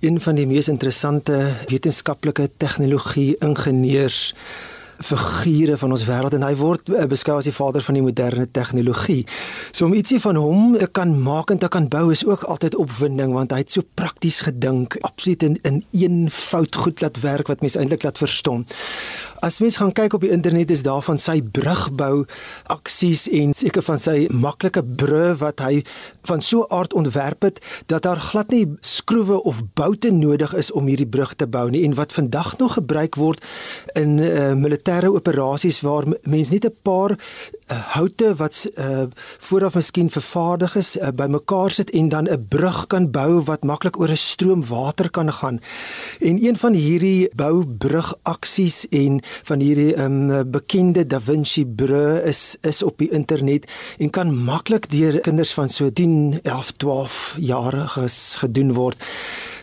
een 0.00 0.20
van 0.20 0.34
die 0.34 0.46
mees 0.46 0.68
interessante 0.68 1.52
wetenskaplike 1.68 2.50
tegnologie 2.56 3.36
ingenieurs 3.38 4.34
figure 5.00 5.76
van 5.76 5.90
ons 5.94 6.04
wêreld 6.04 6.34
en 6.36 6.44
hy 6.44 6.52
word 6.60 6.90
uh, 6.92 7.04
beskou 7.08 7.38
as 7.40 7.48
die 7.48 7.54
vader 7.54 7.84
van 7.84 7.96
die 7.96 8.04
moderne 8.04 8.46
tegnologie. 8.52 9.22
So 9.72 9.86
om 9.86 9.94
ietsie 9.96 10.20
van 10.20 10.36
hom 10.40 10.76
te 10.78 10.88
kan 10.92 11.14
maak 11.24 11.52
en 11.52 11.60
te 11.60 11.70
kan 11.72 11.88
bou 11.88 12.10
is 12.12 12.24
ook 12.26 12.44
altyd 12.52 12.76
opwinding 12.80 13.32
want 13.36 13.54
hy 13.54 13.62
het 13.62 13.72
so 13.72 13.86
prakties 13.96 14.42
gedink, 14.46 14.98
absoluut 15.06 15.46
in 15.46 15.58
in 15.62 15.82
een 15.92 16.30
fout 16.30 16.76
goed 16.76 17.00
laat 17.00 17.20
werk 17.24 17.48
wat 17.48 17.64
mense 17.64 17.80
eintlik 17.80 18.04
laat 18.04 18.20
verstom. 18.20 18.66
As 19.40 19.56
mens 19.60 19.78
gaan 19.80 19.92
kyk 19.96 20.12
op 20.12 20.20
die 20.20 20.32
internet 20.34 20.70
is 20.70 20.82
daar 20.84 21.00
van 21.00 21.16
sy 21.18 21.38
brugbou 21.40 22.26
aksies 22.68 23.22
en 23.32 23.54
seker 23.56 23.80
van 23.86 24.00
sy 24.02 24.26
maklike 24.36 24.82
brûe 24.84 25.30
wat 25.40 25.62
hy 25.64 25.80
van 26.28 26.44
so 26.44 26.66
aard 26.68 26.92
ontwerp 26.92 27.46
het 27.48 27.60
dat 27.88 28.04
daar 28.04 28.20
glad 28.20 28.52
nie 28.52 28.66
skroewe 28.84 29.38
of 29.48 29.62
boute 29.80 30.12
nodig 30.12 30.52
is 30.60 30.68
om 30.76 30.90
hierdie 30.92 31.08
brug 31.08 31.32
te 31.40 31.48
bou 31.48 31.70
nie 31.72 31.86
en 31.88 31.96
wat 31.96 32.12
vandag 32.12 32.58
nog 32.60 32.76
gebruik 32.76 33.16
word 33.16 33.44
in 33.96 34.18
uh, 34.20 34.52
militêre 34.60 35.08
operasies 35.08 35.80
waar 35.88 36.04
mense 36.28 36.52
net 36.52 36.68
'n 36.68 36.76
paar 36.84 37.16
houte 37.74 38.34
wat 38.34 38.66
uh, 38.74 39.02
vooraf 39.38 39.74
miskien 39.74 40.10
vervaardig 40.10 40.76
is 40.76 40.96
uh, 40.96 41.08
bymekaar 41.14 41.70
sit 41.70 41.90
en 41.90 42.08
dan 42.08 42.28
'n 42.28 42.46
brug 42.48 42.86
kan 42.86 43.10
bou 43.10 43.40
wat 43.42 43.64
maklik 43.64 44.00
oor 44.00 44.10
'n 44.10 44.16
stroom 44.16 44.66
water 44.66 45.10
kan 45.10 45.32
gaan. 45.32 45.60
En 46.20 46.44
een 46.44 46.56
van 46.56 46.72
hierdie 46.72 47.28
boubrug 47.34 48.14
aksies 48.22 48.88
en 48.88 49.22
van 49.42 49.60
hierdie 49.60 49.98
um, 50.02 50.50
bekende 50.50 51.06
Da 51.06 51.20
Vinci 51.20 51.66
brûe 51.66 52.22
is 52.24 52.56
is 52.60 52.82
op 52.82 52.98
die 52.98 53.10
internet 53.10 53.66
en 53.98 54.10
kan 54.10 54.44
maklik 54.44 54.90
deur 54.90 55.20
kinders 55.20 55.52
van 55.52 55.68
so 55.68 55.92
10, 55.92 56.40
11, 56.42 56.72
12 56.76 57.34
jariges 57.38 58.36
gedoen 58.38 58.72
word 58.72 59.04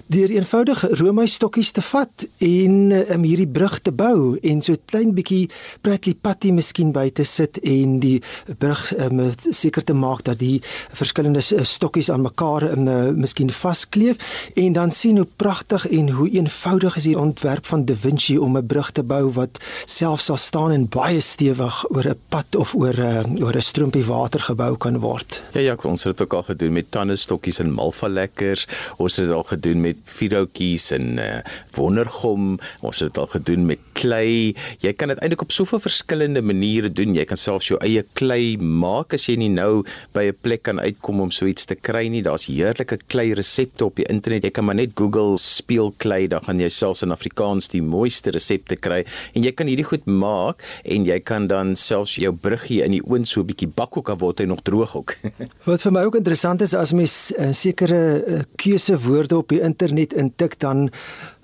deur 0.07 0.31
eenvoudig 0.31 0.83
roomys 1.01 1.33
stokkies 1.35 1.73
te 1.75 1.81
vat 1.83 2.23
en 2.43 2.75
um, 2.95 3.23
hierdie 3.27 3.47
brug 3.51 3.73
te 3.83 3.91
bou 3.91 4.37
en 4.39 4.61
so 4.63 4.79
klein 4.87 5.11
bietjie 5.17 5.49
pratly 5.83 6.13
patty 6.15 6.53
miskien 6.55 6.93
by 6.95 7.09
te 7.11 7.25
sit 7.27 7.59
en 7.67 7.97
die 8.03 8.21
brug 8.61 8.85
um, 9.03 9.19
seker 9.43 9.83
te 9.83 9.95
maak 9.97 10.23
dat 10.29 10.39
die 10.39 10.61
verskillende 10.95 11.43
stokkies 11.43 12.09
aan 12.13 12.23
mekaar 12.23 12.69
um, 12.71 12.87
miskien 13.19 13.51
vaskleef 13.51 14.21
en 14.55 14.77
dan 14.77 14.95
sien 14.95 15.19
hoe 15.19 15.27
pragtig 15.43 15.83
en 15.91 16.13
hoe 16.15 16.29
eenvoudig 16.37 16.95
is 17.01 17.09
die 17.09 17.17
ontwerp 17.19 17.67
van 17.67 17.83
Da 17.87 17.95
Vinci 17.95 18.37
om 18.39 18.57
'n 18.57 18.67
brug 18.67 18.91
te 18.91 19.03
bou 19.03 19.27
wat 19.35 19.59
self 19.85 20.21
sal 20.21 20.37
staan 20.37 20.71
en 20.71 20.87
baie 20.87 21.19
stewig 21.19 21.83
oor 21.91 22.07
'n 22.07 22.19
pad 22.29 22.55
of 22.55 22.75
oor 22.75 22.95
'n 22.95 23.43
oor 23.43 23.55
'n 23.55 23.61
stroompie 23.61 24.05
water 24.05 24.39
gebou 24.39 24.77
kan 24.77 24.99
word. 24.99 25.41
Ja 25.53 25.61
ja, 25.61 25.75
ons 25.83 26.03
het 26.03 26.17
dit 26.17 26.25
ook 26.25 26.33
al 26.33 26.43
gedoen 26.43 26.73
met 26.73 26.91
tandestokkies 26.91 27.59
en 27.59 27.71
malvalekkers. 27.71 28.67
Ons 28.97 29.15
het 29.15 29.25
dit 29.25 29.35
al 29.35 29.43
gedoen 29.43 29.81
met 29.81 29.96
vierhoutjies 30.05 30.91
en 30.91 31.17
uh, 31.17 31.41
wondergom. 31.75 32.59
Ons 32.81 32.99
het 32.99 33.13
dit 33.13 33.17
al 33.21 33.29
gedoen 33.31 33.65
met 33.65 33.81
klei. 33.97 34.53
Jy 34.83 34.93
kan 34.97 35.11
dit 35.11 35.21
eintlik 35.21 35.41
op 35.41 35.53
soveel 35.55 35.81
verskillende 35.81 36.41
maniere 36.45 36.91
doen. 36.93 37.15
Jy 37.17 37.25
kan 37.29 37.39
selfs 37.39 37.71
jou 37.71 37.79
eie 37.81 38.03
klei 38.17 38.57
maak 38.57 39.15
as 39.17 39.27
jy 39.29 39.37
nie 39.41 39.49
nou 39.53 39.83
by 40.13 40.27
'n 40.29 40.37
plek 40.41 40.63
kan 40.63 40.79
uitkom 40.79 41.21
om 41.21 41.31
so 41.31 41.45
iets 41.45 41.65
te 41.65 41.75
kry 41.75 42.07
nie. 42.07 42.21
Daar's 42.21 42.47
heerlike 42.47 42.99
klei 43.07 43.33
resepte 43.33 43.85
op 43.85 43.95
die 43.95 44.05
internet. 44.09 44.43
Jy 44.43 44.51
kan 44.51 44.65
maar 44.65 44.75
net 44.75 44.91
Google 44.95 45.37
speelklei, 45.37 46.27
dan 46.27 46.43
gaan 46.43 46.59
jy 46.59 46.69
selfs 46.69 47.03
in 47.03 47.11
Afrikaans 47.11 47.69
die 47.69 47.81
mooiste 47.81 48.31
resepte 48.31 48.75
kry 48.75 49.05
en 49.33 49.43
jy 49.43 49.51
kan 49.51 49.67
hierdie 49.67 49.87
goed 49.87 50.05
maak 50.05 50.61
en 50.83 51.05
jy 51.05 51.19
kan 51.19 51.47
dan 51.47 51.75
selfs 51.75 52.15
jou 52.15 52.33
bruggie 52.33 52.83
in 52.83 52.91
die 52.91 53.03
oond 53.03 53.27
so 53.27 53.41
'n 53.41 53.47
bietjie 53.47 53.67
bak 53.67 53.97
ook 53.97 54.09
al 54.09 54.17
word 54.17 54.39
hy 54.39 54.45
nog 54.45 54.61
droog 54.61 54.95
ook. 54.95 55.15
Wat 55.69 55.81
vir 55.81 55.91
my 55.91 56.03
ook 56.03 56.15
interessant 56.15 56.61
is 56.61 56.73
as 56.73 56.93
mens 56.93 57.33
uh, 57.37 57.51
sekere 57.51 58.23
uh, 58.27 58.41
keusewoorde 58.55 59.37
op 59.37 59.49
die 59.49 59.61
internet 59.61 59.86
internet 59.87 60.13
intik 60.13 60.59
dan 60.59 60.89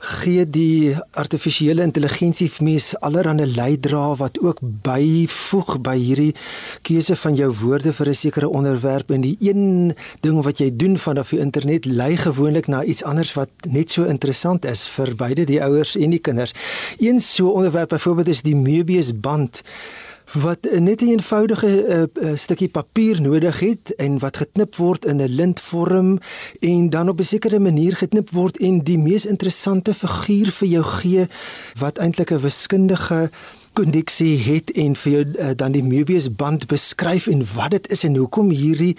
gee 0.04 0.44
die 0.44 0.96
artifisiële 1.16 1.84
intelligensie 1.84 2.50
vir 2.52 2.66
mens 2.68 2.90
allerlei 3.00 3.46
leidrae 3.48 4.18
wat 4.20 4.40
ook 4.44 4.60
byvoeg 4.84 5.78
by 5.80 5.96
hierdie 5.96 6.34
keuse 6.84 7.16
van 7.16 7.38
jou 7.40 7.50
woorde 7.62 7.94
vir 7.94 8.10
'n 8.10 8.14
sekere 8.14 8.50
onderwerp 8.50 9.12
en 9.12 9.22
die 9.22 9.38
een 9.40 9.96
ding 10.22 10.44
wat 10.44 10.60
jy 10.60 10.76
doen 10.76 10.98
vanaf 10.98 11.30
die 11.30 11.40
internet 11.40 11.86
lei 11.86 12.18
gewoonlik 12.18 12.68
na 12.68 12.84
iets 12.84 13.04
anders 13.04 13.34
wat 13.34 13.50
net 13.70 13.92
so 13.92 14.04
interessant 14.04 14.66
is 14.66 14.88
vir 14.88 15.16
beide 15.16 15.46
die 15.46 15.64
ouers 15.64 15.96
en 15.96 16.10
die 16.10 16.20
kinders. 16.20 16.54
Een 17.00 17.20
so 17.20 17.50
onderwerp 17.50 17.90
byvoorbeeld 17.90 18.28
is 18.28 18.42
die 18.42 18.56
Möbius 18.56 19.12
band 19.14 19.62
wat 20.34 20.68
net 20.80 21.02
'n 21.02 21.08
eenvoudige 21.08 21.86
uh, 21.88 22.24
uh, 22.24 22.36
stukkie 22.36 22.70
papier 22.70 23.22
nodig 23.22 23.60
het 23.60 23.96
en 23.96 24.20
wat 24.20 24.38
geknip 24.38 24.76
word 24.76 25.06
in 25.06 25.22
'n 25.22 25.36
lintvorm 25.36 26.20
en 26.60 26.90
dan 26.90 27.10
op 27.10 27.20
'n 27.20 27.24
sekere 27.24 27.60
manier 27.60 27.96
geknip 27.96 28.30
word 28.30 28.58
en 28.58 28.84
die 28.84 28.98
mees 28.98 29.26
interessante 29.26 29.94
figuur 29.94 30.52
vir 30.52 30.68
jou 30.68 30.84
gee 30.84 31.28
wat 31.80 31.98
eintlik 31.98 32.32
'n 32.32 32.40
wiskundige 32.40 33.30
kondiksie 33.74 34.38
het 34.38 34.72
en 34.80 34.96
vir 34.96 35.12
jou 35.14 35.24
uh, 35.26 35.52
dan 35.58 35.74
die 35.74 35.84
Möbius 35.84 36.30
band 36.30 36.68
beskryf 36.72 37.28
en 37.32 37.42
wat 37.56 37.74
dit 37.74 37.90
is 37.94 38.04
en 38.08 38.16
hoekom 38.20 38.52
hierdie 38.54 38.94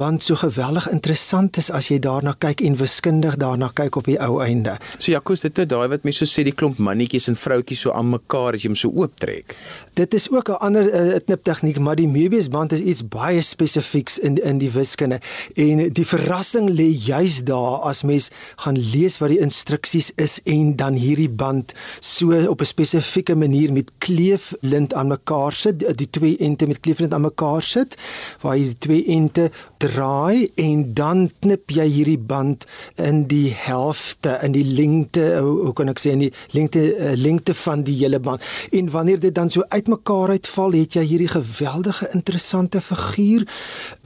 band 0.00 0.22
so 0.22 0.36
geweldig 0.38 0.88
interessant 0.92 1.56
is 1.60 1.70
as 1.74 1.88
jy 1.92 1.98
daarna 2.04 2.34
kyk 2.40 2.60
en 2.64 2.76
wiskundig 2.78 3.38
daarna 3.40 3.70
kyk 3.74 3.96
op 4.00 4.08
die 4.10 4.18
ou 4.22 4.40
einde. 4.44 4.76
So 4.98 5.12
Jakobus 5.12 5.46
dit 5.46 5.62
is 5.64 5.70
daai 5.70 5.88
wat 5.92 6.04
mense 6.04 6.24
so 6.24 6.30
sê 6.30 6.44
die 6.46 6.54
klomp 6.54 6.80
mannetjies 6.82 7.28
en 7.32 7.38
vroutjies 7.40 7.86
so 7.86 7.94
aan 7.96 8.10
mekaar 8.12 8.58
as 8.58 8.64
jy 8.64 8.72
hom 8.72 8.78
so 8.78 8.92
ooptrek. 8.92 9.56
Dit 9.98 10.14
is 10.14 10.28
ook 10.30 10.50
'n 10.50 10.60
ander 10.60 10.84
uh, 10.84 11.18
knip 11.24 11.44
tegniek 11.44 11.78
maar 11.78 11.96
die 11.96 12.08
Möbius 12.08 12.48
band 12.48 12.72
is 12.72 12.80
iets 12.80 13.02
baie 13.08 13.42
spesifieks 13.42 14.18
in 14.18 14.36
in 14.42 14.58
die 14.58 14.70
wiskunde 14.70 15.20
en 15.56 15.92
die 15.92 16.06
verrassing 16.06 16.70
lê 16.70 16.88
juis 16.92 17.44
daar 17.44 17.80
as 17.88 18.02
mens 18.02 18.30
gaan 18.56 18.78
lees 18.78 19.18
wat 19.18 19.30
die 19.30 19.40
instruksies 19.40 20.12
is 20.16 20.40
en 20.44 20.76
dan 20.76 20.94
hierdie 20.94 21.30
band 21.30 21.74
so 22.00 22.32
op 22.48 22.60
'n 22.60 22.64
spesifieke 22.64 23.34
manier 23.34 23.72
met 23.72 23.90
kleeflint 24.18 24.94
aan 24.98 25.12
mekaar 25.12 25.54
sit, 25.54 25.84
die 25.98 26.10
twee 26.10 26.36
ente 26.42 26.66
met 26.66 26.80
kleeflint 26.82 27.14
aan 27.14 27.26
mekaar 27.28 27.62
sit, 27.62 27.94
waar 28.42 28.56
jy 28.58 28.72
die 28.72 28.78
twee 28.82 29.04
ente 29.14 29.48
draai 29.82 30.50
en 30.58 30.82
dan 30.98 31.28
knip 31.42 31.70
jy 31.70 31.86
hierdie 31.86 32.18
band 32.18 32.66
in 32.98 33.24
die 33.30 33.52
helfte 33.54 34.34
in 34.42 34.56
die 34.56 34.64
lengte 34.66 35.26
hoe 35.44 35.72
kan 35.76 35.92
ek 35.92 36.02
sê 36.02 36.14
in 36.16 36.24
die 36.26 36.32
lengte 36.56 36.82
uh, 36.82 37.12
lengte 37.18 37.54
van 37.54 37.84
die 37.86 37.94
hele 38.00 38.18
band. 38.22 38.42
En 38.74 38.90
wanneer 38.90 39.20
dit 39.22 39.34
dan 39.34 39.50
so 39.50 39.62
uitmekaar 39.68 40.34
uitval, 40.34 40.74
het 40.78 40.98
jy 40.98 41.04
hierdie 41.12 41.30
geweldige 41.30 42.10
interessante 42.16 42.82
figuur 42.82 43.46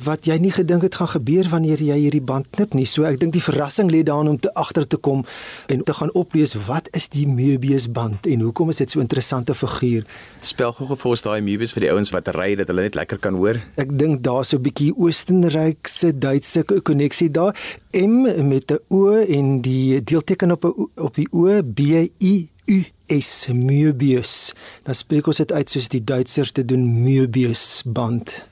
wat 0.05 0.29
jy 0.29 0.37
nie 0.43 0.53
gedink 0.53 0.85
het 0.87 0.99
gaan 1.01 1.13
gebeur 1.15 1.49
wanneer 1.53 1.81
jy 1.81 1.99
hierdie 2.05 2.25
band 2.25 2.51
knip 2.53 2.77
nie. 2.77 2.87
So 2.89 3.09
ek 3.09 3.21
dink 3.23 3.37
die 3.37 3.45
verrassing 3.45 3.91
lê 3.93 4.03
daarin 4.07 4.35
om 4.35 4.41
te 4.41 4.53
agter 4.59 4.87
te 4.87 5.01
kom 5.01 5.25
en 5.73 5.85
te 5.87 5.97
gaan 5.97 6.13
oplees 6.19 6.55
wat 6.69 6.91
is 6.97 7.09
die 7.13 7.27
Möbius 7.29 7.89
band 7.89 8.29
en 8.29 8.45
hoekom 8.45 8.73
is 8.75 8.83
dit 8.85 8.93
so 8.93 9.01
interessante 9.01 9.57
figuur? 9.57 10.02
Spel 10.41 10.73
gou 10.73 10.97
vir 10.97 11.11
ons 11.11 11.23
daai 11.23 11.41
Möbius 11.41 11.73
vir 11.73 11.87
die 11.87 11.93
ouens 11.93 12.11
wat 12.11 12.29
ry 12.37 12.55
dat 12.59 12.69
hulle 12.69 12.83
net 12.83 12.95
lekker 12.95 13.19
kan 13.19 13.35
hoor. 13.35 13.61
Ek 13.77 13.93
dink 13.99 14.23
daar 14.23 14.45
so 14.45 14.57
'n 14.57 14.63
bietjie 14.63 14.93
Oostenrykse 14.97 16.19
Duitse 16.19 16.65
koneksie 16.65 17.31
daar. 17.31 17.55
M 17.93 18.49
met 18.49 18.71
'n 18.71 18.79
O 18.89 19.15
en 19.15 19.61
die 19.61 20.03
deelteken 20.03 20.53
op 20.53 20.65
'n 20.65 20.91
op 20.97 21.15
die 21.15 21.29
O 21.33 21.63
B 21.63 21.81
I 22.21 22.49
U 22.67 22.85
S 23.07 23.49
Möbius. 23.53 24.53
Dan 24.85 24.95
spreek 24.95 25.27
ons 25.27 25.37
dit 25.43 25.53
uit 25.53 25.71
soos 25.71 25.89
die 25.89 26.05
Duitsers 26.05 26.53
te 26.53 26.65
doen 26.65 26.85
Möbius 27.03 27.83
band. 27.87 28.49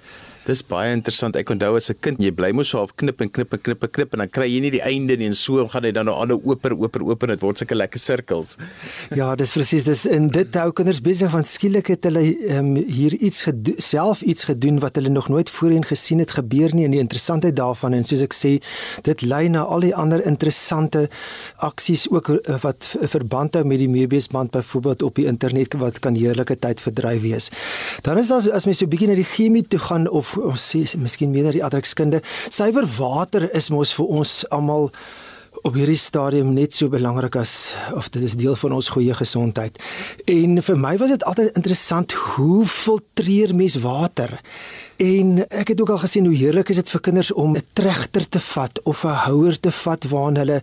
Dis 0.50 0.62
baie 0.66 0.90
interessant. 0.90 1.36
Ek 1.38 1.50
onthou 1.52 1.76
as 1.78 1.90
'n 1.90 1.98
kind, 2.02 2.18
jy 2.18 2.32
bly 2.34 2.50
mos 2.50 2.70
so 2.70 2.78
half 2.78 2.90
knip 2.98 3.20
en 3.22 3.28
knip 3.30 3.52
en 3.54 3.60
knip 3.62 3.84
en 3.84 3.90
knip 3.90 4.14
en 4.14 4.18
dan 4.18 4.28
kry 4.28 4.48
jy 4.50 4.60
nie 4.60 4.70
die 4.74 4.82
einde 4.82 5.16
nie 5.16 5.26
en 5.26 5.34
so 5.34 5.62
gaan 5.68 5.84
hy 5.84 5.92
dan 5.92 6.06
nou 6.06 6.14
ander 6.14 6.38
oper 6.42 6.74
oper 6.74 7.02
oper 7.06 7.28
dit 7.28 7.40
word 7.40 7.58
sulke 7.58 7.76
lekker 7.76 8.00
sirkels. 8.00 8.56
Ja, 9.20 9.34
dis 9.36 9.52
presies. 9.52 9.84
Dis 9.84 10.06
in 10.06 10.28
dit 10.28 10.54
hou 10.54 10.72
kinders 10.72 11.00
besig 11.00 11.30
want 11.30 11.46
skielik 11.46 11.86
het 11.92 12.04
hulle 12.04 12.22
um, 12.56 12.74
hier 12.76 13.14
iets 13.14 13.44
self 13.78 14.22
iets 14.22 14.44
gedoen 14.44 14.80
wat 14.80 14.96
hulle 14.96 15.10
nog 15.10 15.28
nooit 15.28 15.50
voorheen 15.50 15.84
gesien 15.84 16.18
het 16.18 16.30
gebeur 16.30 16.74
nie 16.74 16.84
en 16.84 16.90
die 16.90 17.02
interessantheid 17.02 17.56
daarvan 17.56 17.94
en 17.94 18.04
soos 18.04 18.22
ek 18.22 18.34
sê, 18.34 18.52
dit 19.02 19.22
lei 19.22 19.48
na 19.48 19.62
al 19.62 19.80
die 19.80 19.94
ander 19.94 20.24
interessante 20.26 21.08
aksies 21.58 22.08
ook 22.10 22.28
uh, 22.30 22.58
wat 22.62 22.90
verband 23.02 23.54
hou 23.54 23.64
met 23.64 23.78
die 23.78 23.88
Möbius 23.90 24.30
band 24.30 24.50
byvoorbeeld 24.50 25.02
op 25.02 25.14
die 25.14 25.26
internet 25.26 25.78
wat 25.78 26.00
kan 26.00 26.14
heerlike 26.18 26.58
tyd 26.58 26.80
verdryf 26.80 27.22
wees. 27.22 27.50
Dan 28.02 28.18
is 28.18 28.28
daar 28.28 28.50
as 28.50 28.66
mens 28.66 28.78
so 28.78 28.86
'n 28.86 28.90
bietjie 28.90 29.08
na 29.08 29.14
die 29.14 29.30
chemie 29.36 29.62
toe 29.62 29.78
gaan 29.78 30.08
of 30.08 30.39
ons 30.42 30.68
sê 30.72 30.84
miskien 30.98 31.32
meer 31.32 31.52
die 31.52 31.64
aardrykskunde. 31.64 32.22
Suiwer 32.48 32.86
water 32.98 33.48
is 33.56 33.70
mos 33.70 33.92
vir 33.96 34.14
ons 34.20 34.44
almal 34.50 34.90
op 35.66 35.74
hierdie 35.76 35.98
stadium 35.98 36.54
net 36.54 36.72
so 36.74 36.88
belangrik 36.88 37.36
as 37.36 37.72
of 37.98 38.08
dit 38.14 38.22
is 38.24 38.36
deel 38.38 38.56
van 38.56 38.72
ons 38.78 38.92
goeie 38.94 39.14
gesondheid. 39.16 39.76
En 40.30 40.60
vir 40.62 40.78
my 40.78 40.94
was 41.00 41.12
dit 41.12 41.24
altyd 41.28 41.56
interessant 41.58 42.14
hoe 42.36 42.64
filtreer 42.64 43.54
mens 43.54 43.76
water? 43.82 44.38
En 45.00 45.38
ek 45.48 45.70
het 45.72 45.80
ook 45.80 45.90
al 45.94 46.02
gesien 46.02 46.26
hoe 46.28 46.36
heerlik 46.36 46.68
is 46.68 46.76
dit 46.76 46.90
vir 46.92 47.00
kinders 47.00 47.30
om 47.32 47.54
'n 47.56 47.62
trechter 47.72 48.28
te 48.28 48.40
vat 48.40 48.82
of 48.82 49.04
'n 49.04 49.16
houer 49.24 49.60
te 49.60 49.72
vat 49.72 50.04
waarin 50.04 50.36
hulle 50.36 50.62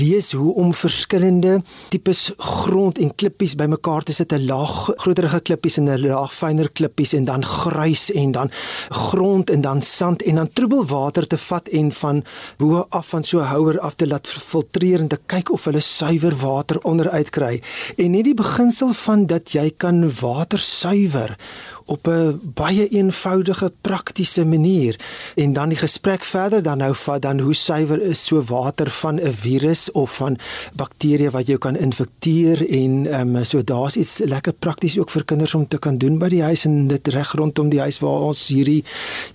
lees 0.00 0.32
hoe 0.32 0.54
om 0.54 0.74
verskillende 0.74 1.62
tipes 1.88 2.32
grond 2.36 2.98
en 2.98 3.14
klippies 3.14 3.54
bymekaar 3.54 4.02
te 4.02 4.12
sit, 4.12 4.32
'n 4.32 4.44
laag 4.44 4.92
groterige 4.96 5.40
klippies 5.40 5.76
en 5.76 5.88
'n 5.88 6.06
laag 6.06 6.34
fyner 6.34 6.70
klippies 6.70 7.12
en 7.12 7.24
dan 7.24 7.44
grys 7.44 8.12
en 8.12 8.32
dan 8.32 8.50
grond 8.88 9.50
en 9.50 9.60
dan 9.60 9.82
sand 9.82 10.22
en 10.22 10.34
dan 10.34 10.52
troebel 10.52 10.84
water 10.84 11.26
te 11.26 11.38
vat 11.38 11.68
en 11.68 11.92
van 11.92 12.24
bo 12.56 12.86
af 12.88 13.08
van 13.08 13.24
so 13.24 13.38
'n 13.38 13.44
houer 13.44 13.80
af 13.80 13.94
te 13.94 14.06
laat 14.06 14.28
filtreer 14.28 15.00
en 15.00 15.08
te 15.08 15.18
kyk 15.26 15.50
of 15.50 15.64
hulle 15.64 15.80
suiwer 15.80 16.36
water 16.36 16.80
onderuit 16.82 17.30
kry. 17.30 17.62
En 17.96 18.10
net 18.10 18.24
die 18.24 18.34
beginsel 18.34 18.92
van 18.92 19.26
dat 19.26 19.52
jy 19.52 19.72
kan 19.76 20.12
water 20.20 20.58
suiwer 20.58 21.36
op 21.86 22.06
'n 22.08 22.40
baie 22.54 22.88
eenvoudige 22.88 23.72
praktiese 23.80 24.44
manier 24.44 25.00
en 25.34 25.52
dan 25.52 25.68
die 25.68 25.78
gesprek 25.78 26.24
verder 26.24 26.62
dan 26.62 26.78
nou 26.78 26.94
vat 26.94 27.22
dan 27.22 27.40
hoe 27.40 27.54
suiwer 27.54 28.02
is 28.02 28.24
so 28.24 28.42
water 28.42 28.90
van 28.90 29.20
'n 29.20 29.32
virus 29.32 29.90
of 29.92 30.16
van 30.16 30.38
bakterieë 30.74 31.30
wat 31.30 31.46
jou 31.46 31.58
kan 31.58 31.76
infekteer 31.76 32.70
en 32.70 33.06
ehm 33.06 33.36
um, 33.36 33.44
so 33.44 33.64
daar's 33.64 33.96
iets 33.96 34.18
lekker 34.18 34.52
prakties 34.52 34.98
ook 34.98 35.10
vir 35.10 35.24
kinders 35.24 35.54
om 35.54 35.68
te 35.68 35.78
kan 35.78 35.98
doen 35.98 36.18
by 36.18 36.28
die 36.28 36.42
huis 36.42 36.64
en 36.64 36.88
dit 36.88 37.08
reg 37.08 37.32
rondom 37.32 37.68
die 37.68 37.80
huis 37.80 37.98
waar 37.98 38.20
ons 38.20 38.48
hierdie 38.48 38.84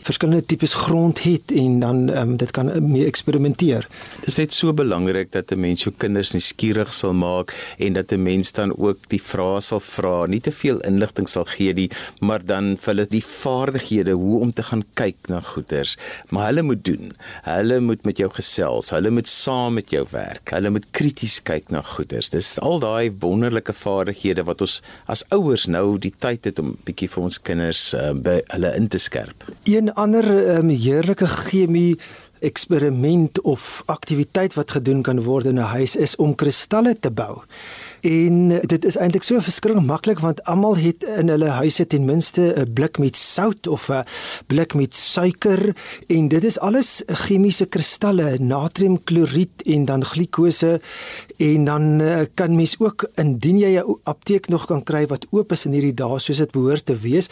verskillende 0.02 0.46
tipes 0.46 0.74
grond 0.74 1.24
het 1.24 1.52
en 1.52 1.80
dan 1.80 2.10
ehm 2.10 2.30
um, 2.30 2.38
dit 2.38 2.52
kan 2.52 2.92
mee 2.92 3.06
eksperimenteer. 3.06 3.88
Dit 4.20 4.28
is 4.28 4.38
net 4.38 4.54
so 4.54 4.74
belangrik 4.74 5.32
dat 5.32 5.52
'n 5.52 5.60
mens 5.60 5.84
jou 5.84 5.94
kinders 5.98 6.32
nuuskierig 6.32 6.94
sal 6.94 7.14
maak 7.14 7.54
en 7.78 7.94
dat 7.94 8.12
'n 8.12 8.24
mens 8.24 8.52
dan 8.52 8.78
ook 8.78 8.98
die 9.08 9.22
vrae 9.22 9.62
sal 9.62 9.80
vra, 9.80 10.26
nie 10.26 10.42
te 10.42 10.52
veel 10.52 10.80
inligting 10.80 11.30
sal 11.30 11.46
gee 11.46 11.74
nie, 11.74 11.90
maar 12.20 12.39
maar 12.40 12.48
dan 12.48 12.78
vir 12.78 12.94
hulle 12.94 13.06
die 13.10 13.24
vaardighede 13.24 14.14
hoe 14.16 14.40
om 14.40 14.52
te 14.54 14.64
gaan 14.64 14.84
kyk 14.94 15.28
na 15.28 15.42
goeders. 15.42 15.98
Maar 16.30 16.46
hulle 16.50 16.62
moet 16.62 16.84
doen. 16.86 17.12
Hulle 17.44 17.80
moet 17.80 18.06
met 18.06 18.18
jou 18.18 18.30
gesels. 18.32 18.92
Hulle 18.92 19.10
moet 19.12 19.28
saam 19.28 19.74
met 19.74 19.90
jou 19.90 20.06
werk. 20.12 20.52
Hulle 20.54 20.70
moet 20.70 20.86
krities 20.92 21.42
kyk 21.44 21.70
na 21.70 21.82
goeders. 21.82 22.30
Dis 22.30 22.60
al 22.60 22.80
daai 22.80 23.12
wonderlike 23.20 23.74
vaardighede 23.74 24.46
wat 24.48 24.62
ons 24.62 24.82
as 25.08 25.26
ouers 25.36 25.68
nou 25.68 25.98
die 26.00 26.14
tyd 26.18 26.46
het 26.46 26.60
om 26.60 26.78
bietjie 26.86 27.10
vir 27.10 27.24
ons 27.24 27.42
kinders 27.42 27.94
uh, 27.94 28.14
by 28.14 28.40
hulle 28.54 28.74
in 28.76 28.88
te 28.88 29.00
skerp. 29.00 29.48
Een 29.68 29.94
ander 29.94 30.26
um, 30.60 30.70
heerlike 30.70 31.28
chemie 31.28 31.98
eksperiment 32.40 33.42
of 33.44 33.84
aktiwiteit 33.92 34.56
wat 34.56 34.72
gedoen 34.78 35.04
kan 35.04 35.20
word 35.26 35.46
in 35.46 35.60
'n 35.60 35.74
huis 35.76 35.96
is 35.96 36.16
om 36.16 36.36
kristalle 36.36 36.96
te 37.00 37.12
bou. 37.12 37.44
En 38.02 38.60
dit 38.62 38.86
is 38.86 38.96
eintlik 38.96 39.26
so 39.28 39.42
verskriklik 39.44 39.84
maklik 39.84 40.20
want 40.24 40.40
almal 40.48 40.78
het 40.80 41.04
in 41.20 41.28
hulle 41.28 41.50
huise 41.60 41.84
ten 41.88 42.06
minste 42.06 42.54
'n 42.56 42.74
blik 42.74 42.98
met 42.98 43.16
sout 43.18 43.68
of 43.68 43.90
'n 43.90 44.06
blik 44.48 44.74
met 44.74 44.96
suiker 44.96 45.76
en 46.08 46.28
dit 46.28 46.44
is 46.44 46.60
alles 46.60 47.04
chemiese 47.08 47.66
kristalle, 47.66 48.38
natriumkloried 48.40 49.62
en 49.66 49.86
dan 49.86 50.06
glikose 50.06 50.82
en 51.38 51.66
dan 51.66 52.00
uh, 52.00 52.20
kan 52.34 52.56
mens 52.56 52.76
ook 52.80 53.10
indien 53.16 53.58
jy 53.60 53.80
'n 53.80 53.98
apteek 54.04 54.48
nog 54.48 54.66
kan 54.66 54.84
kry 54.84 55.08
wat 55.08 55.28
oop 55.30 55.52
is 55.52 55.66
in 55.66 55.72
hierdie 55.72 55.94
dae 55.94 56.20
soos 56.20 56.38
dit 56.38 56.52
behoort 56.52 56.86
te 56.86 56.96
wees, 56.96 57.28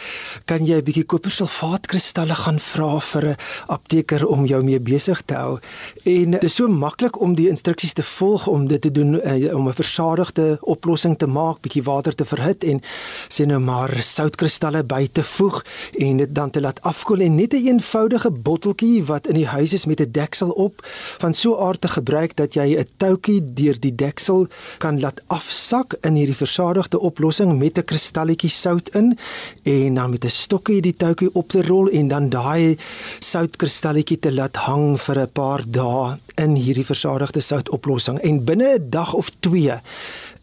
kan 0.46 0.66
jy 0.66 0.78
'n 0.78 0.84
bietjie 0.84 1.06
kopersulfaatkristalle 1.06 2.36
gaan 2.36 2.60
vra 2.60 3.00
vir 3.00 3.26
'n 3.26 3.36
apteker 3.68 4.28
om 4.28 4.46
jou 4.46 4.64
mee 4.64 4.80
besig 4.80 5.22
te 5.26 5.34
hou. 5.34 5.60
En 6.04 6.32
dit 6.32 6.44
is 6.44 6.56
so 6.56 6.68
maklik 6.68 7.22
om 7.22 7.36
die 7.36 7.50
instruksies 7.50 7.94
te 7.94 8.04
volg 8.04 8.48
om 8.48 8.68
dit 8.68 8.82
te 8.82 8.92
doen 8.92 9.22
om 9.54 9.68
'n 9.68 9.74
versadigde 9.74 10.57
oplossing 10.62 11.18
te 11.18 11.28
maak, 11.28 11.62
bietjie 11.62 11.84
water 11.84 12.16
te 12.16 12.26
verhit 12.26 12.64
en 12.64 12.82
sê 13.30 13.46
nou 13.46 13.60
maar 13.60 13.92
soutkristalle 14.02 14.84
by 14.84 15.08
te 15.12 15.24
voeg 15.24 15.64
en 16.00 16.18
dit 16.18 16.36
dan 16.36 16.50
te 16.50 16.62
laat 16.62 16.82
afkoel 16.82 17.22
en 17.22 17.36
net 17.36 17.54
'n 17.54 17.66
een 17.68 17.78
eenvoudige 17.78 18.32
botteltjie 18.32 19.04
wat 19.06 19.28
in 19.28 19.38
die 19.38 19.48
huis 19.48 19.74
is 19.74 19.86
met 19.86 20.02
'n 20.02 20.12
deksel 20.12 20.50
op 20.50 20.86
van 21.18 21.34
so 21.34 21.58
aard 21.58 21.82
te 21.82 21.88
gebruik 21.88 22.36
dat 22.36 22.54
jy 22.54 22.76
'n 22.78 22.88
toutjie 22.98 23.54
deur 23.54 23.80
die 23.80 23.96
deksel 23.96 24.48
kan 24.78 25.00
laat 25.00 25.22
afsak 25.28 25.94
in 26.02 26.16
hierdie 26.16 26.36
versadigde 26.36 27.00
oplossing 27.00 27.58
met 27.58 27.78
'n 27.78 27.84
kristalletjie 27.84 28.50
sout 28.50 28.90
in 28.90 29.18
en 29.64 29.94
dan 29.94 30.10
met 30.10 30.26
'n 30.26 30.30
stokkie 30.30 30.82
die 30.82 30.96
toutjie 30.96 31.34
op 31.34 31.48
te 31.50 31.62
rol 31.62 31.90
en 31.90 32.08
dan 32.08 32.30
daai 32.30 32.78
soutkristalletjie 33.20 34.20
te 34.20 34.34
laat 34.34 34.56
hang 34.56 35.02
vir 35.02 35.20
'n 35.20 35.32
paar 35.32 35.62
dae 35.68 36.18
in 36.36 36.56
hierdie 36.56 36.86
versadigde 36.86 37.42
soutoplossing. 37.42 38.20
En 38.20 38.44
binne 38.44 38.78
'n 38.80 38.90
dag 38.90 39.14
of 39.14 39.30
2 39.40 39.82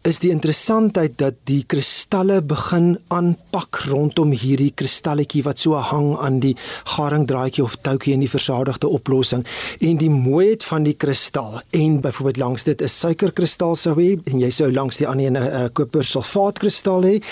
is 0.05 0.19
die 0.21 0.29
interessantheid 0.29 1.15
dat 1.17 1.37
die 1.49 1.63
kristalle 1.65 2.37
begin 2.45 2.91
aanpak 3.13 3.79
rondom 3.89 4.35
hierdie 4.37 4.69
kristalletjie 4.77 5.41
wat 5.47 5.63
so 5.63 5.79
hang 5.81 6.11
aan 6.21 6.37
die 6.43 6.53
garingdraadjie 6.93 7.63
of 7.65 7.79
toutjie 7.81 8.13
in 8.13 8.21
die 8.21 8.29
versadigde 8.29 8.91
oplossing. 8.93 9.41
En 9.81 9.97
die 9.97 10.11
mooiheid 10.13 10.63
van 10.67 10.85
die 10.85 10.93
kristal 10.93 11.57
en 11.73 11.97
byvoorbeeld 12.05 12.37
langs 12.43 12.67
dit 12.69 12.81
'n 12.81 12.87
suikerkristal 12.87 13.75
sou 13.75 13.95
hê 13.95 14.19
en 14.25 14.39
jy 14.39 14.49
sou 14.49 14.71
langs 14.71 14.97
die 14.97 15.07
ander 15.07 15.41
'n 15.41 15.73
kopersulfaatkristal 15.73 17.01
hê 17.03 17.23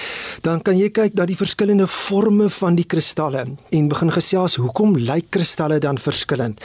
dan 0.41 0.61
kan 0.61 0.77
jy 0.77 0.89
kyk 0.89 1.13
na 1.13 1.25
die 1.25 1.37
verskillende 1.37 1.87
forme 1.87 2.49
van 2.49 2.75
die 2.75 2.85
kristalle 2.85 3.45
en 3.69 3.87
begin 3.87 4.11
gesels 4.11 4.55
hoekom 4.55 4.97
lyk 4.97 5.29
kristalle 5.29 5.79
dan 5.79 5.97
verskillend 5.97 6.59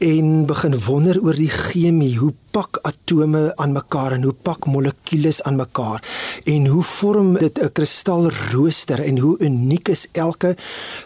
en 0.00 0.46
begin 0.46 0.78
wonder 0.86 1.20
oor 1.20 1.34
die 1.34 1.50
chemie 1.50 2.16
hoe 2.18 2.32
pak 2.58 2.80
atome 2.82 3.52
aan 3.62 3.72
mekaar 3.76 4.16
en 4.16 4.24
hoe 4.26 4.34
pak 4.46 4.66
molekules 4.66 5.38
aan 5.46 5.60
mekaar 5.60 6.02
en 6.50 6.66
hoe 6.66 6.82
vorm 6.82 7.36
dit 7.38 7.58
'n 7.62 7.72
kristalrooster 7.72 9.00
en 9.04 9.18
hoe 9.18 9.36
uniek 9.38 9.88
is 9.88 10.08
elke 10.12 10.56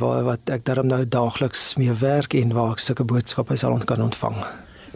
waar 0.00 0.24
wat 0.24 0.40
ek 0.50 0.64
daarom 0.64 0.86
nou 0.86 1.06
daagliks 1.06 1.74
mee 1.76 1.92
werk 1.94 2.34
en 2.34 2.52
waar 2.52 2.72
ek 2.72 2.78
sulke 2.78 3.04
boodskappe 3.04 3.56
sal 3.56 3.78
kan 3.86 4.02
ontvang. 4.02 4.34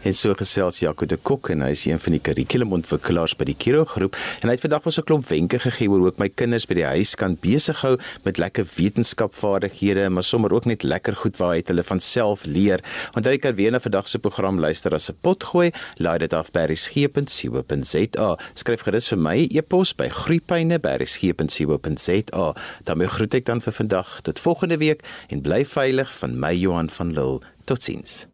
En 0.04 0.12
so 0.12 0.34
gesels 0.36 0.82
Jaco 0.82 1.06
de 1.08 1.16
Kok 1.16 1.48
en 1.54 1.62
hy 1.64 1.70
is 1.72 1.86
een 1.88 2.00
van 2.00 2.12
die 2.12 2.20
kurrikulumontwikkelaars 2.20 3.38
by 3.40 3.46
die 3.48 3.56
Kiro 3.56 3.86
groep 3.88 4.12
en 4.42 4.50
hy 4.50 4.52
het 4.52 4.60
vandag 4.60 4.84
ons 4.84 4.98
'n 5.00 5.04
klomp 5.08 5.24
wenke 5.32 5.56
gegee 5.58 5.88
oor 5.88 5.98
hoe 5.98 6.12
ek 6.12 6.18
my 6.20 6.28
kinders 6.28 6.66
by 6.68 6.74
die 6.74 6.84
huis 6.84 7.14
kan 7.16 7.38
besig 7.40 7.80
hou 7.80 7.96
met 8.24 8.38
lekker 8.38 8.66
wetenskapvaardighede, 8.76 10.10
maar 10.10 10.24
sommer 10.24 10.52
ook 10.52 10.66
net 10.66 10.82
lekker 10.82 11.16
goed 11.16 11.38
waar 11.38 11.54
hy 11.56 11.62
hulle 11.64 11.84
van 11.84 12.00
self 12.00 12.44
leer. 12.44 12.80
Onthou 13.16 13.32
jy 13.32 13.38
kan 13.38 13.54
weer 13.54 13.70
na 13.72 13.80
vandag 13.80 14.08
se 14.08 14.18
program 14.18 14.60
luister 14.60 14.94
as 14.94 15.10
'n 15.10 15.16
pot 15.22 15.44
gooi, 15.44 15.72
laai 15.96 16.18
dit 16.18 16.32
af 16.32 16.50
by 16.52 16.66
resgep.co.za. 16.68 18.38
Skryf 18.54 18.82
gerus 18.82 19.08
vir 19.08 19.18
my 19.18 19.48
e-pos 19.50 19.94
by 19.94 20.08
groeipyne@resgep.co.za. 20.08 22.54
Dan 22.84 23.08
groet 23.08 23.34
ek 23.34 23.44
dan 23.44 23.60
vir 23.60 23.72
vandag 23.72 24.20
tot 24.22 24.40
volgende 24.40 24.78
week 24.78 25.02
en 25.28 25.40
bly 25.40 25.64
veilig 25.64 26.14
van 26.18 26.38
my 26.38 26.54
Johan 26.54 26.90
van 26.90 27.12
Lille. 27.12 27.40
Totsiens. 27.64 28.33